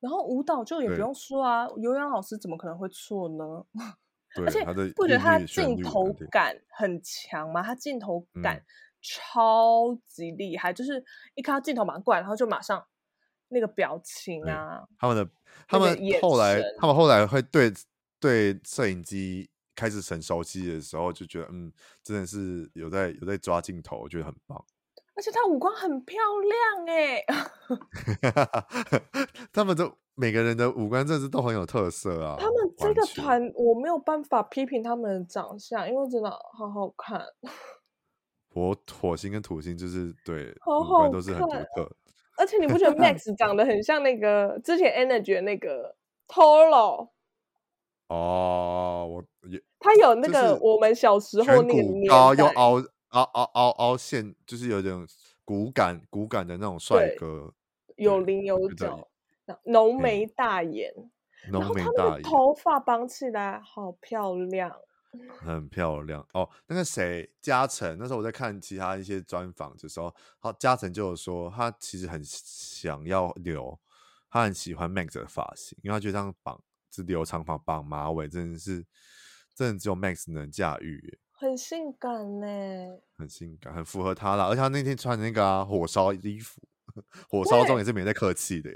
[0.00, 3.64] 然后舞蹈就也不用说啊，有氧老师怎么可能会错呢？
[4.36, 4.64] 而且
[4.96, 7.62] 不觉得他镜头感很强吗？
[7.62, 8.60] 他镜头感
[9.00, 11.04] 超级厉害，嗯、就是
[11.36, 12.84] 一看到镜头马上过来，然后就马上
[13.48, 15.28] 那个表情啊，他们的
[15.68, 17.72] 他们后来他们后来会对。
[18.20, 24.64] 对摄影机开始很熟悉的时候，就觉得嗯，真的是有在有在抓镜头，我觉得很棒。
[25.14, 27.24] 而且他五官很漂亮哎，
[29.52, 32.36] 他们都每个人的五官真的是都很有特色啊。
[32.38, 37.20] 他们这个团我没有办法批评他们的长相，因为真的好好看。
[38.50, 41.96] 火火星跟土星就是对好好五官都是很独特。
[42.36, 45.96] 而且你不觉得 Max 长得很像那个之前 Energy 的那个
[46.28, 47.10] Toro？
[48.08, 55.06] 哦，我也他有那个我们小时候那个年代，又凹凹凹凹凹陷，就是有点
[55.44, 57.52] 骨感骨感的那种帅哥，
[57.96, 59.06] 有棱有角，
[59.64, 60.92] 浓眉大眼，
[61.50, 64.74] 浓眉大眼，头发绑起来好漂亮，
[65.38, 66.48] 很漂亮哦。
[66.66, 73.78] 那个谁，嘉诚，那时候我在看其他一些专访的时候，好，嘉诚就有说他其实很想要留，
[74.30, 76.58] 他很喜欢 Max 的发型，因为他觉得这样绑。
[76.98, 78.84] 是留长发绑马尾，真的是，
[79.54, 82.46] 真的只有 Max 能驾驭，很性感呢，
[83.16, 84.46] 很性感，很符合他啦。
[84.46, 86.60] 而且他那天穿的那个、啊、火烧衣服，
[87.30, 88.70] 火烧装也是没在客气的。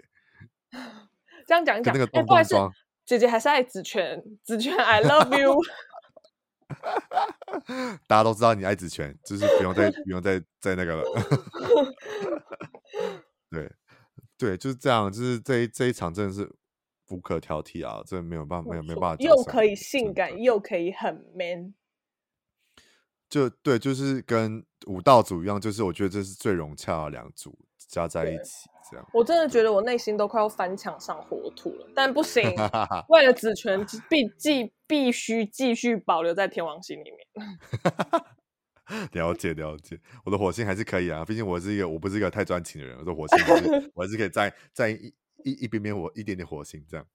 [1.47, 5.61] 这样讲一讲，那个东东装、欸，姐姐还是爱子权，子权 I love you。
[8.07, 11.05] 大家都知道你爱子权，就是不用再不用再再那个了。
[13.51, 13.71] 对
[14.39, 16.49] 对，就是这样，就是这一这一场真的是。
[17.13, 21.75] 无可挑剔啊，这没有办法，没有没有办法，又可以性感，又可以很 man，
[23.29, 29.07] 就对，就是跟武道组一样，就是我觉得这是最融洽的两组加在一起，这样。
[29.13, 32.43] 我真的觉得我内心都快要翻墙上火土了，但不行，
[33.11, 37.19] 为了子权，必继必须继续保留在天王星里面。
[39.13, 45.15] 了解了解，我的火星还是可以啊，毕竟我是一个我不是一个太专情的人，我的火星还是 我还是可以在在一。
[45.45, 47.07] 一一边边火一点点火星这样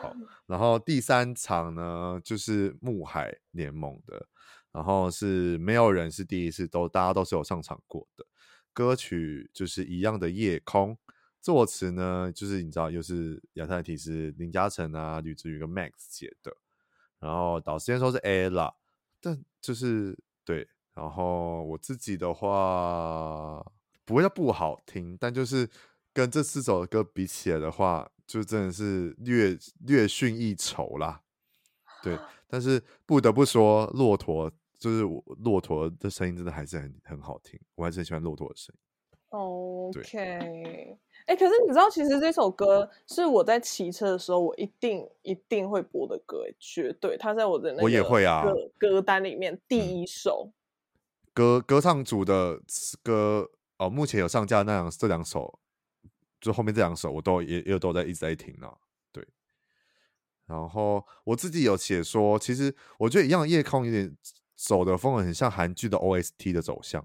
[0.00, 0.14] 好，
[0.46, 4.28] 然后第三场呢就是木海联盟的，
[4.70, 8.24] 然后是没有人是第一次，都大家都是有上场过的。
[8.72, 10.96] 歌曲就是一样的夜空，
[11.40, 16.56] 作词呢就是你知道又是亚特兰提斯林嘉诚啊、吕子宇跟 Max 写的，
[17.18, 18.74] 然后导师先说是 Ella，
[19.20, 23.64] 但就是对，然后我自己的话
[24.04, 25.68] 不会叫不好听，但就是。
[26.14, 31.20] 跟这四首歌比起来的话，就真的是略略逊一筹啦。
[32.02, 35.02] 对， 但是不得不说，骆驼就是
[35.42, 38.80] 骆驼的声音真的还是很很好听，我还是很喜欢骆驼的声音。
[39.30, 40.16] OK，
[41.26, 50.48] 哎、欸，可是你知道，其实这首歌是我在骑车的时候，我一定一定会播的歌，绝对，它在我的那个我也会啊歌歌单里面第一首。
[50.48, 50.54] 嗯、
[51.34, 52.60] 歌歌唱组的
[53.02, 55.58] 歌哦，目前有上架那两这两首。
[56.44, 58.76] 就后面这两首我都也也都在一直在听啊，
[59.10, 59.26] 对。
[60.44, 64.14] 然后我自己有写说，其实我觉得一样夜空有点
[64.54, 67.02] 走的风格很像韩剧的 OST 的走向，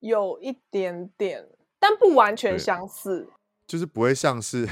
[0.00, 1.48] 有一点点，
[1.78, 3.30] 但不完全相似。
[3.66, 4.68] 就是不会像是，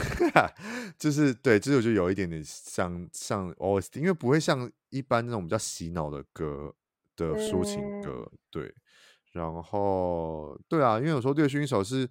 [0.99, 6.75] 就是对，就是我觉得有一点点像像 OST，因为不会像一般那种比较洗脑的歌
[7.17, 8.75] 的抒情歌，嗯、对。
[9.33, 12.07] 然后对啊，因为有时候略逊一筹是。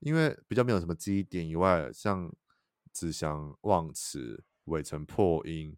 [0.00, 2.32] 因为比较没有什么记忆点以外，像
[2.92, 5.76] 子祥忘词、伟成破音、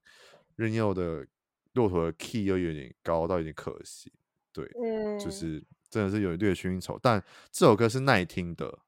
[0.56, 1.26] 任佑的
[1.72, 4.12] 骆驼的 key 又有点高到有点可惜，
[4.52, 6.98] 对，嗯，就是真的是有略逊一筹。
[7.02, 8.80] 但这首歌是耐听的，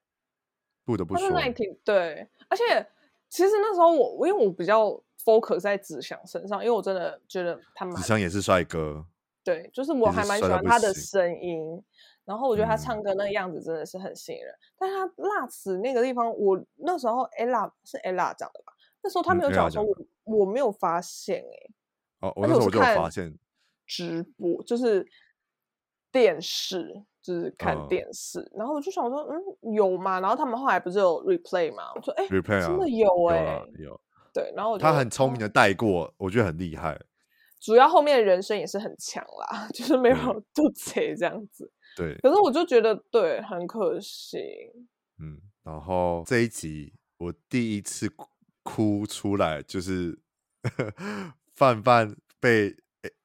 [0.85, 1.78] 不得不说耐听。
[1.85, 2.87] 对，而且
[3.28, 4.89] 其实那时候我，因为我比较
[5.24, 9.07] focus 在子祥身上，因为我真的觉得他们子祥也是帅哥，
[9.45, 11.83] 对，就是我还蛮喜欢他的声音。
[12.24, 18.72] 然后我觉得他唱歌那个样子真的是很吸引人，嗯、但他辣词那个地方，我那时候 Ella 是 Ella 讲的吧？
[19.02, 21.70] 那时候他没有讲的时候，我我没有发现哎、欸。
[22.20, 23.36] 哦，我那时候我就有发现。
[23.84, 25.04] 直播就是
[26.12, 30.20] 电视，就是看电视，嗯、然后我就想说，嗯，有吗？
[30.20, 31.92] 然后他们后来不是有 replay 吗？
[31.96, 34.00] 我说，哎，replay、啊、真的有哎、欸，有。
[34.32, 36.98] 对，然后他很聪明的带过，嗯、我觉得很厉害。
[37.60, 40.16] 主要后面的人生也是很强啦， 就是没有
[40.54, 41.70] 肚贼这样子。
[41.97, 44.38] 对，可是我就觉得对，很可惜。
[45.18, 48.11] 嗯，然后这一集我第一次
[48.62, 50.18] 哭出来，就是
[51.55, 52.74] 范范被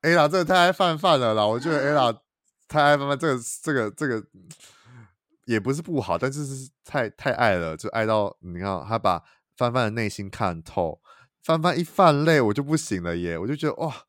[0.01, 1.45] Ella 这个太爱范范了啦！
[1.45, 2.19] 我觉得 Ella
[2.67, 4.27] 太爱范范，这个这个这个
[5.45, 9.23] 也不是不好，但是是太太爱了，就爱到你看他把
[9.55, 11.01] 范范的内心看透，
[11.43, 13.37] 范范一泛泪我就不行了耶！
[13.37, 14.06] 我就觉得哇。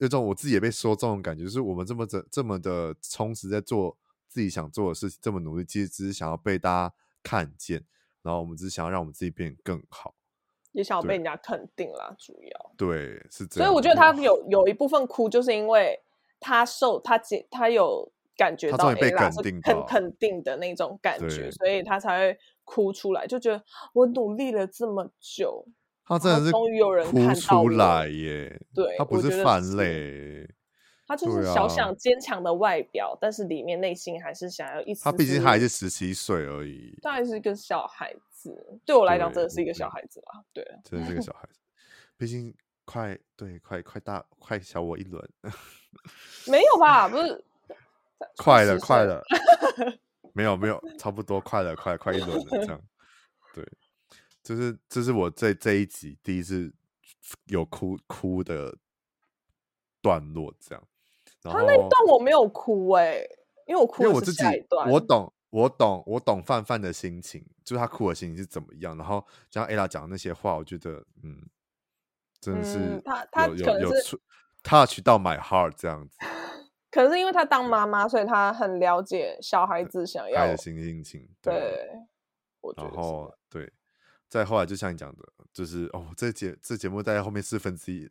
[0.00, 3.96] 有种我自己也被说中的感觉，就是我们这么这这么的充实，在做
[4.28, 7.84] 自己想做的事情，这么努力，其实只是想要被大家看见，
[8.22, 10.14] 然后我们只是想要让我们自己变更好，
[10.72, 12.16] 也想要被人家肯定啦。
[12.18, 16.00] 主要对是这样，所以我觉得他有有一部分哭，就是因为
[16.40, 25.66] 他受他解他有感觉到被肯定很肯定的那种感觉，所以他才会哭出来，就觉得我努力了这么久。
[26.10, 28.60] 他真的是终于有人哭出来耶！
[28.74, 30.44] 对，他不是泛泪，
[31.06, 35.04] 他就是小小坚强的外表，啊、但是里面内心还是想要一丝丝。
[35.04, 38.80] 他毕竟还是十七岁而已，他还是一个小孩子。
[38.84, 40.42] 对我来讲，真的是一个小孩子啦？
[40.52, 41.60] 对，对真的是一个小孩子。
[42.16, 42.52] 毕竟
[42.84, 45.24] 快对快快大快小我一轮，
[46.50, 47.08] 没有吧？
[47.08, 47.44] 不是，
[48.36, 49.22] 快了快了，
[50.34, 52.80] 没有没有，差不多快了快快一轮了这样。
[53.54, 53.64] 对，
[54.50, 56.74] 就是这是我在这一集第一次
[57.46, 58.76] 有哭哭的
[60.02, 60.82] 段落这样。
[61.40, 63.38] 他那一段我没有哭哎、欸，
[63.68, 64.90] 因为我哭的是下一段。
[64.90, 68.96] 我懂，我懂，我懂范范的心情，就是他哭的心情是怎么样。
[68.96, 71.48] 然后像 Ella 讲的那些话，我觉得，嗯，
[72.40, 73.92] 真的是、嗯、他他可能有
[74.64, 76.18] touch 到 my heart 这样子。
[76.90, 81.28] 可能是因为他当妈妈，所以他很了解小孩子想要的心心情。
[81.40, 81.54] 对，
[82.60, 83.39] 对然后对，
[84.30, 85.22] 再后来就像你讲的，
[85.52, 88.10] 就是哦，这节这节目在后面四分之一。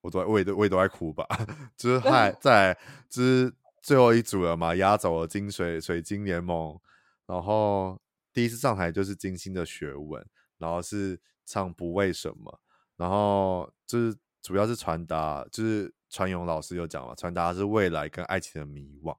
[0.00, 1.26] 我都我也都我也都在哭吧，
[1.76, 2.72] 就是还在
[3.10, 3.52] 就是
[3.82, 6.78] 最后一组了嘛，压走了金水水晶联盟，
[7.26, 8.00] 然后
[8.32, 10.24] 第一次上台就是金星的学文，
[10.56, 12.60] 然后是唱不为什么，
[12.96, 19.16] 然后就是主要是传达，就是传勇老师有讲嘛，传达是未来跟爱情的迷惘，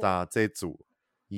[0.00, 0.86] 那这一组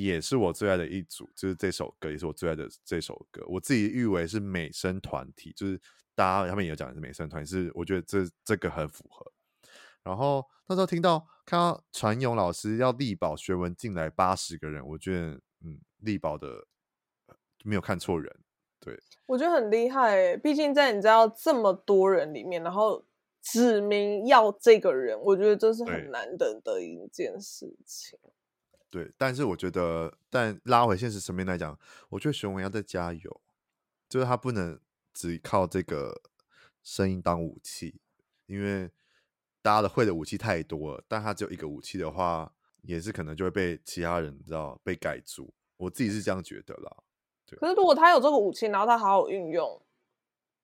[0.02, 5.80] 也是我最爱的一组，就是这首歌也是我最爱的这首歌，我自己誉为是美声团体，就是。
[6.16, 9.30] 大家他们也有讲的是美声团体，是我觉得这这个很符合。
[10.02, 16.66] 然后那时候听到看到传勇老师要力保学文进来八十个人，我觉得嗯，力保的
[17.64, 18.34] 没有看错人，
[18.80, 20.38] 对，我觉得很厉害诶。
[20.38, 23.04] 毕竟在你知道这么多人里面，然后
[23.42, 28.18] 指名要这个人，我觉得这是很难得的一件事情。
[28.96, 31.78] 对，但是我觉得，但拉回现实层面来讲，
[32.08, 33.40] 我觉得熊文要再加油，
[34.08, 34.78] 就是他不能。
[35.18, 36.20] 只靠这个
[36.82, 38.02] 声音当武器，
[38.44, 38.90] 因为
[39.62, 45.54] 大家的会的武器太多了，但他只有一个武器的话，也是可能就会被其他人知道被盖住。
[45.78, 46.96] 我自己是这样觉得啦。
[47.46, 47.58] 对。
[47.58, 49.80] 可是如果他有这个武器，然后他好好运用，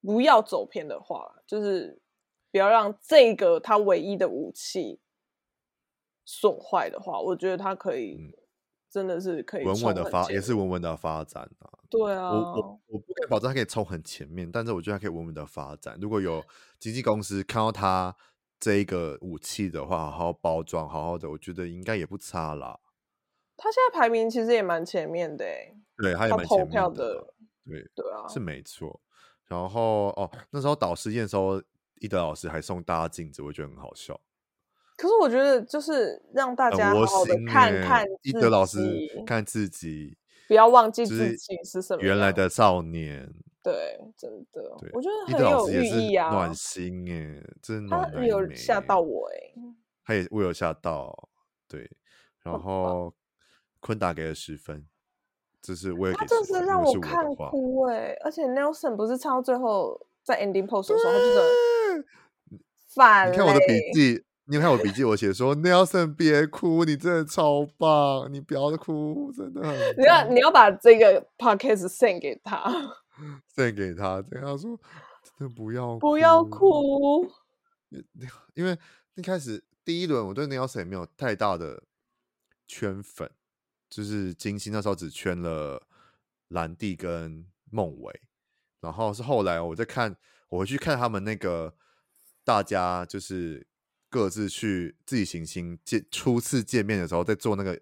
[0.03, 1.99] 不要走偏的话，就是
[2.51, 5.01] 不要让这个他唯一的武器
[6.25, 8.17] 损坏的话，我觉得他可以。
[8.19, 8.33] 嗯
[8.93, 11.65] 真的是可以稳稳的发，也是稳稳的发展啊。
[11.89, 15.97] 对啊，我我我不敢保证他可以冲很前面，但是我觉得他可以稳稳的发展。
[15.99, 16.45] 如果有
[16.79, 18.15] 经纪公司看到他
[18.61, 22.81] 这一个武器的话，好好包装，好好的，我觉得应该也不差啦。
[23.57, 25.47] 他现在排名其实也蛮前面的，
[25.97, 27.33] 对，他也蛮前面的，
[27.65, 29.01] 对对啊，是没错。
[29.47, 31.63] 然后哦，那时候导师验收，
[31.95, 34.21] 一德老师还送大家镜子，我觉得很好笑。
[35.03, 38.79] 可是我觉得，就是让大家好好的看看一德老师
[39.27, 43.29] 看自己，不要忘记自己是什么原来的少年。
[43.65, 49.61] 对，真的，我觉得很有寓意啊，暖心哎，真的他有吓到我哎，
[50.05, 51.29] 他也我有吓到，
[51.67, 51.91] 对，
[52.45, 53.13] 然后
[53.81, 54.87] 坤达给了十分，
[55.61, 62.07] 就是我也他就是让我看哭哎，而且 Nelson 不是唱到最后在 ending pose 的时候，他就是
[62.95, 64.25] 反，你看我的笔记。
[64.47, 69.79] 你看我笔记，我写说 Nelson 别哭，你真的超棒，你不要哭，真的很。
[69.97, 72.61] 你要你要把这个 podcast send 给他，
[73.55, 74.79] send 给他，跟他说
[75.39, 77.31] 真的不要不要哭。
[78.55, 78.77] 因为
[79.15, 81.85] 一开始第一轮我对 Nelson 也没有太大的
[82.67, 83.31] 圈粉，
[83.89, 85.81] 就是金星那时候只圈了
[86.49, 88.21] 兰蒂跟孟伟，
[88.81, 90.17] 然后是后来我在看，
[90.49, 91.75] 我回去看他们那个
[92.45, 93.69] 大家就是。
[94.13, 97.81] 各自去自己行星见初次见面的时候，在坐那个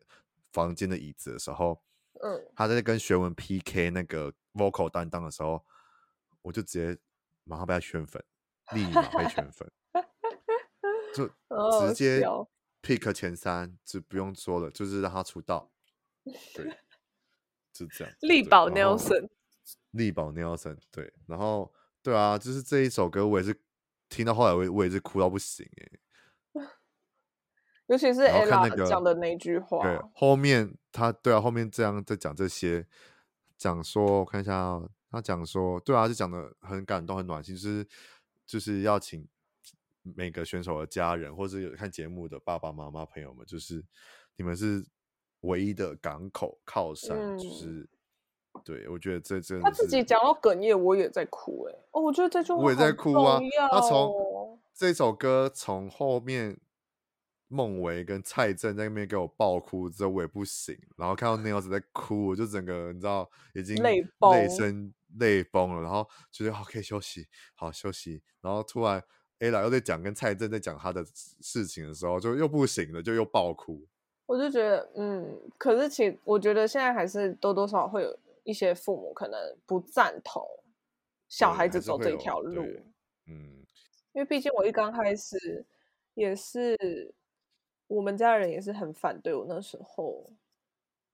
[0.53, 1.83] 房间的椅子的时候，
[2.23, 5.67] 嗯，他在跟学文 PK 那个 vocal 担当的时候，
[6.43, 6.97] 我就直接
[7.43, 8.25] 马上被他圈粉，
[8.73, 9.69] 立马被圈粉，
[11.13, 11.27] 就
[11.89, 12.23] 直接
[12.81, 15.69] pick 前三，就不用说了，就是让他出道，
[16.55, 16.79] 对，
[17.73, 18.15] 就这样。
[18.21, 19.29] 力保 Nelson，
[19.91, 21.75] 力保 Nelson，对，然后
[22.05, 23.61] 对啊，就是这一首歌，我也是
[24.09, 26.01] 听到后来，我我也是哭到不行哎、欸。
[27.91, 32.87] 尤其是 Ella 讲的那句话，对，后面他对啊，后面这样在讲这些，
[33.59, 37.85] 讲说我看一下、哦，他讲说，对啊，就讲的很感动，很暖心，就是
[38.47, 39.27] 就是要请
[40.05, 43.85] 每个选手的家人，或者有看节目的爸爸妈妈朋友们，就是
[44.37, 44.87] 你们是
[45.41, 47.89] 唯一的港口靠山，嗯、就是
[48.63, 56.57] 对我觉得这真的他自己讲到哽咽，我也在哭哎，哦，我觉得这句话我也在哭啊，他从这首歌从后面。
[57.53, 60.79] 孟维跟蔡正在那边给我爆哭之后，我也不行。
[60.97, 65.83] 然后看到那样子在哭，我就整个你知道已经泪泪生泪崩了。
[65.83, 68.23] 然后觉得好可以休息，好休息。
[68.41, 69.03] 然后突然
[69.41, 73.85] Ella 又在讲跟蔡正在讲他的事情的时候，就又不行了，就又爆哭。
[74.27, 79.37] 我就觉得，嗯，可是其我觉得现在还是多多少少会有一些父母可能
[79.67, 80.41] 不赞同
[81.29, 82.63] 小孩子走这条路，
[83.27, 83.67] 嗯，
[84.13, 85.67] 因为毕竟我一刚开始
[86.15, 86.77] 也是，
[87.91, 90.31] 我们家人也是很反对我那时候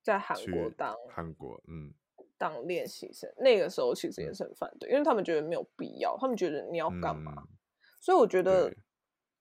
[0.02, 1.92] 在韩国当韩国，嗯。
[2.38, 7.32] 当练习生那个时候，其实也是很反对，因为他们觉得没有必要，他们觉得你要干嘛？
[7.34, 7.48] 嗯、
[7.98, 8.70] 所以我觉得，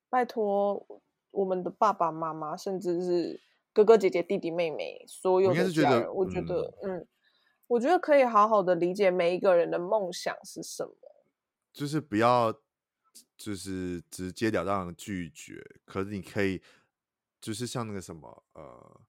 [0.09, 3.41] 拜托我们的爸爸妈妈，甚至是
[3.73, 7.07] 哥哥姐姐、弟弟妹妹，所有的家人，我觉得，嗯，嗯，
[7.67, 10.95] 我觉得可以好好的理解每一个人的梦想是什么，
[11.73, 12.53] 就是不要，
[13.35, 16.61] 就是直截了当拒绝，可是你可以，
[17.45, 19.01] 就是像那个什么，呃。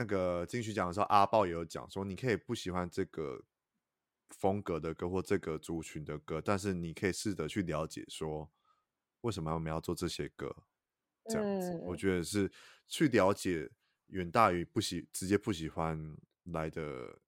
[0.00, 3.42] 那个金曲奖的时候，阿豹也有讲说，你可以不喜欢这个
[4.30, 8.48] 风格的歌或这个族群的歌，但是你可以试着去了解说，
[9.22, 10.54] 为什么我们要做这些歌，
[11.24, 12.48] 这样子，嗯、我觉得是
[12.86, 13.68] 去了解
[14.06, 17.18] 远大于不喜直接不喜欢来的，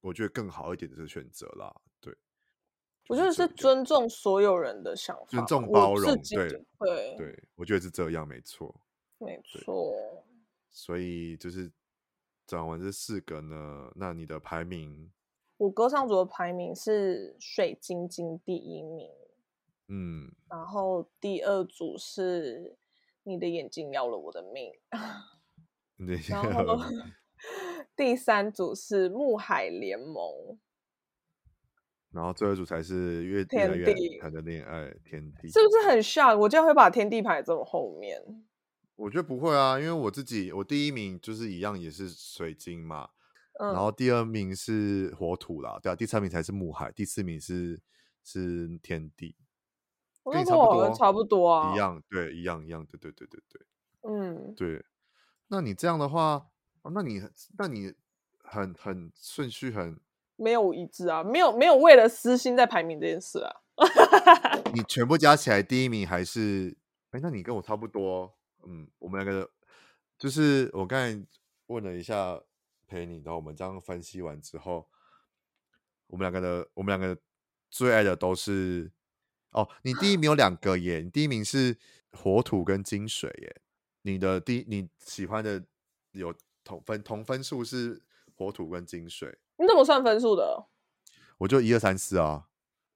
[0.00, 1.72] 我觉得更好一点的选择啦。
[2.00, 2.12] 对，
[3.06, 8.74] 我觉得是尊重所有人的想法，尊重包容，对对对，我觉得是这样，没错，
[9.18, 9.94] 没错，
[10.70, 11.70] 所以就是。
[12.46, 15.12] 讲完这四个呢，那你的排名？
[15.58, 19.10] 我歌唱组的排名是水晶晶第一名，
[19.88, 22.78] 嗯，然后第二组是
[23.24, 24.72] 你的眼睛要了我的命，
[26.26, 26.78] 然后
[27.94, 30.58] 第三组是木海联盟，
[32.12, 36.40] 然后最后一组才是越天地谈的恋爱天地，是不是很像？
[36.40, 38.47] 我竟然会把天地排这么后面。
[38.98, 43.08] 我觉得不会啊，因为我自己我第一名就是一样也是水晶嘛，
[43.60, 47.80] 嗯、然后第二名是火土啦，对啊，第三名才是木海，第四名是
[48.24, 49.36] 是天地，
[50.24, 53.66] 跟你差不多，差不多啊，一样，对，一样一样，对对对对对，
[54.02, 54.84] 嗯，对，
[55.46, 56.48] 那你这样的话，
[56.92, 57.22] 那你
[57.56, 57.94] 那你
[58.42, 60.00] 很很顺序很
[60.34, 63.52] 没有一致啊，没有没有为了私心在排名这件事啊，
[64.74, 66.76] 你全部加起来第一名还是，
[67.12, 68.34] 哎，那你跟我差不多。
[68.64, 69.50] 嗯，我们两个
[70.18, 71.26] 就是我刚才
[71.66, 72.40] 问了一下
[72.86, 74.88] 陪你，然后我们这样分析完之后，
[76.06, 77.20] 我们两个的我们两个
[77.70, 78.90] 最爱的都是
[79.50, 81.76] 哦，你第一名有两个耶，你第一名是
[82.12, 83.60] 火土跟金水耶，
[84.02, 85.64] 你的第你喜欢的
[86.12, 86.34] 有
[86.64, 88.02] 同分同分数是
[88.34, 90.66] 火土跟金水，你怎么算分数的？
[91.38, 92.48] 我就一二三四啊，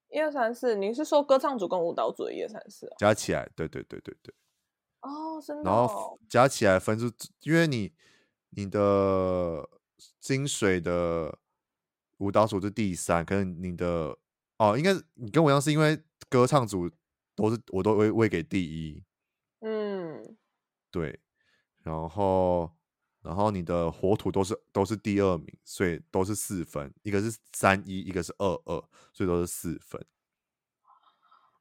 [0.09, 3.49] 一二三四，你是说歌唱组跟舞蹈组的一二三四加起来？
[3.55, 4.35] 对对对对对。
[5.03, 5.63] 哦，真的。
[5.63, 7.11] 然后加起来分数，
[7.43, 7.93] 因为你
[8.51, 9.69] 你的
[10.19, 11.39] 金水的
[12.19, 14.17] 舞蹈组是第三，可能你的
[14.59, 16.91] 哦，应该你跟我一样，是因为歌唱组
[17.35, 19.03] 都是我都会喂给第一。
[19.61, 20.37] 嗯，
[20.91, 21.21] 对。
[21.83, 22.71] 然后
[23.23, 30.05] 然后你的火土都是都是第二名，所以都是四分，一个是三一，一个是二二，所以都是四分。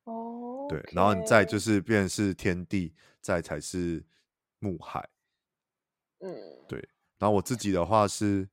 [0.04, 4.03] 哦，对，然后你再就是变成是天地，再才是
[4.59, 5.09] 木海，
[6.19, 6.34] 嗯，
[6.67, 6.80] 对，
[7.19, 8.49] 然后我自己的话是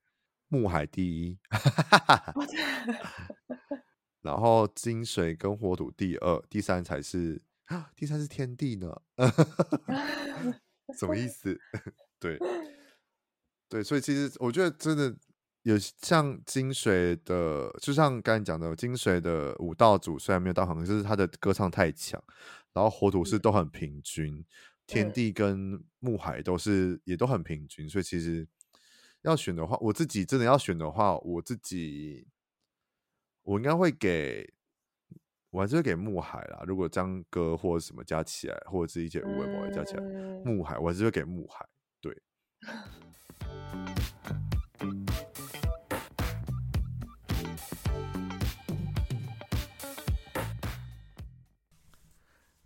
[0.48, 1.38] 木海第一
[4.20, 7.40] 然后金水跟火土第二，第三才是，
[7.94, 9.00] 第三是天地呢，
[10.98, 11.58] 什么意思？
[12.18, 12.38] 对，
[13.68, 15.16] 对，所以其实我觉得真的。
[15.62, 22.22] 有像金水的，就像刚才讲的，金水的舞蹈组虽然没有到很，就是他的歌唱太强。
[22.74, 24.44] 然后火土是都很平均，嗯、
[24.86, 27.89] 天地跟木海都是也都很平均。
[27.89, 28.47] 所以其实
[29.22, 32.28] 要选的话，我自己真的要选的话，我自己
[33.43, 34.55] 我应该会给，
[35.51, 36.62] 我还是会给木海啦。
[36.68, 41.66] 如果张歌或者什么加起来，或者是一些舞蹈加起来，嗯、木海我还是会给木海。
[42.01, 42.22] 对。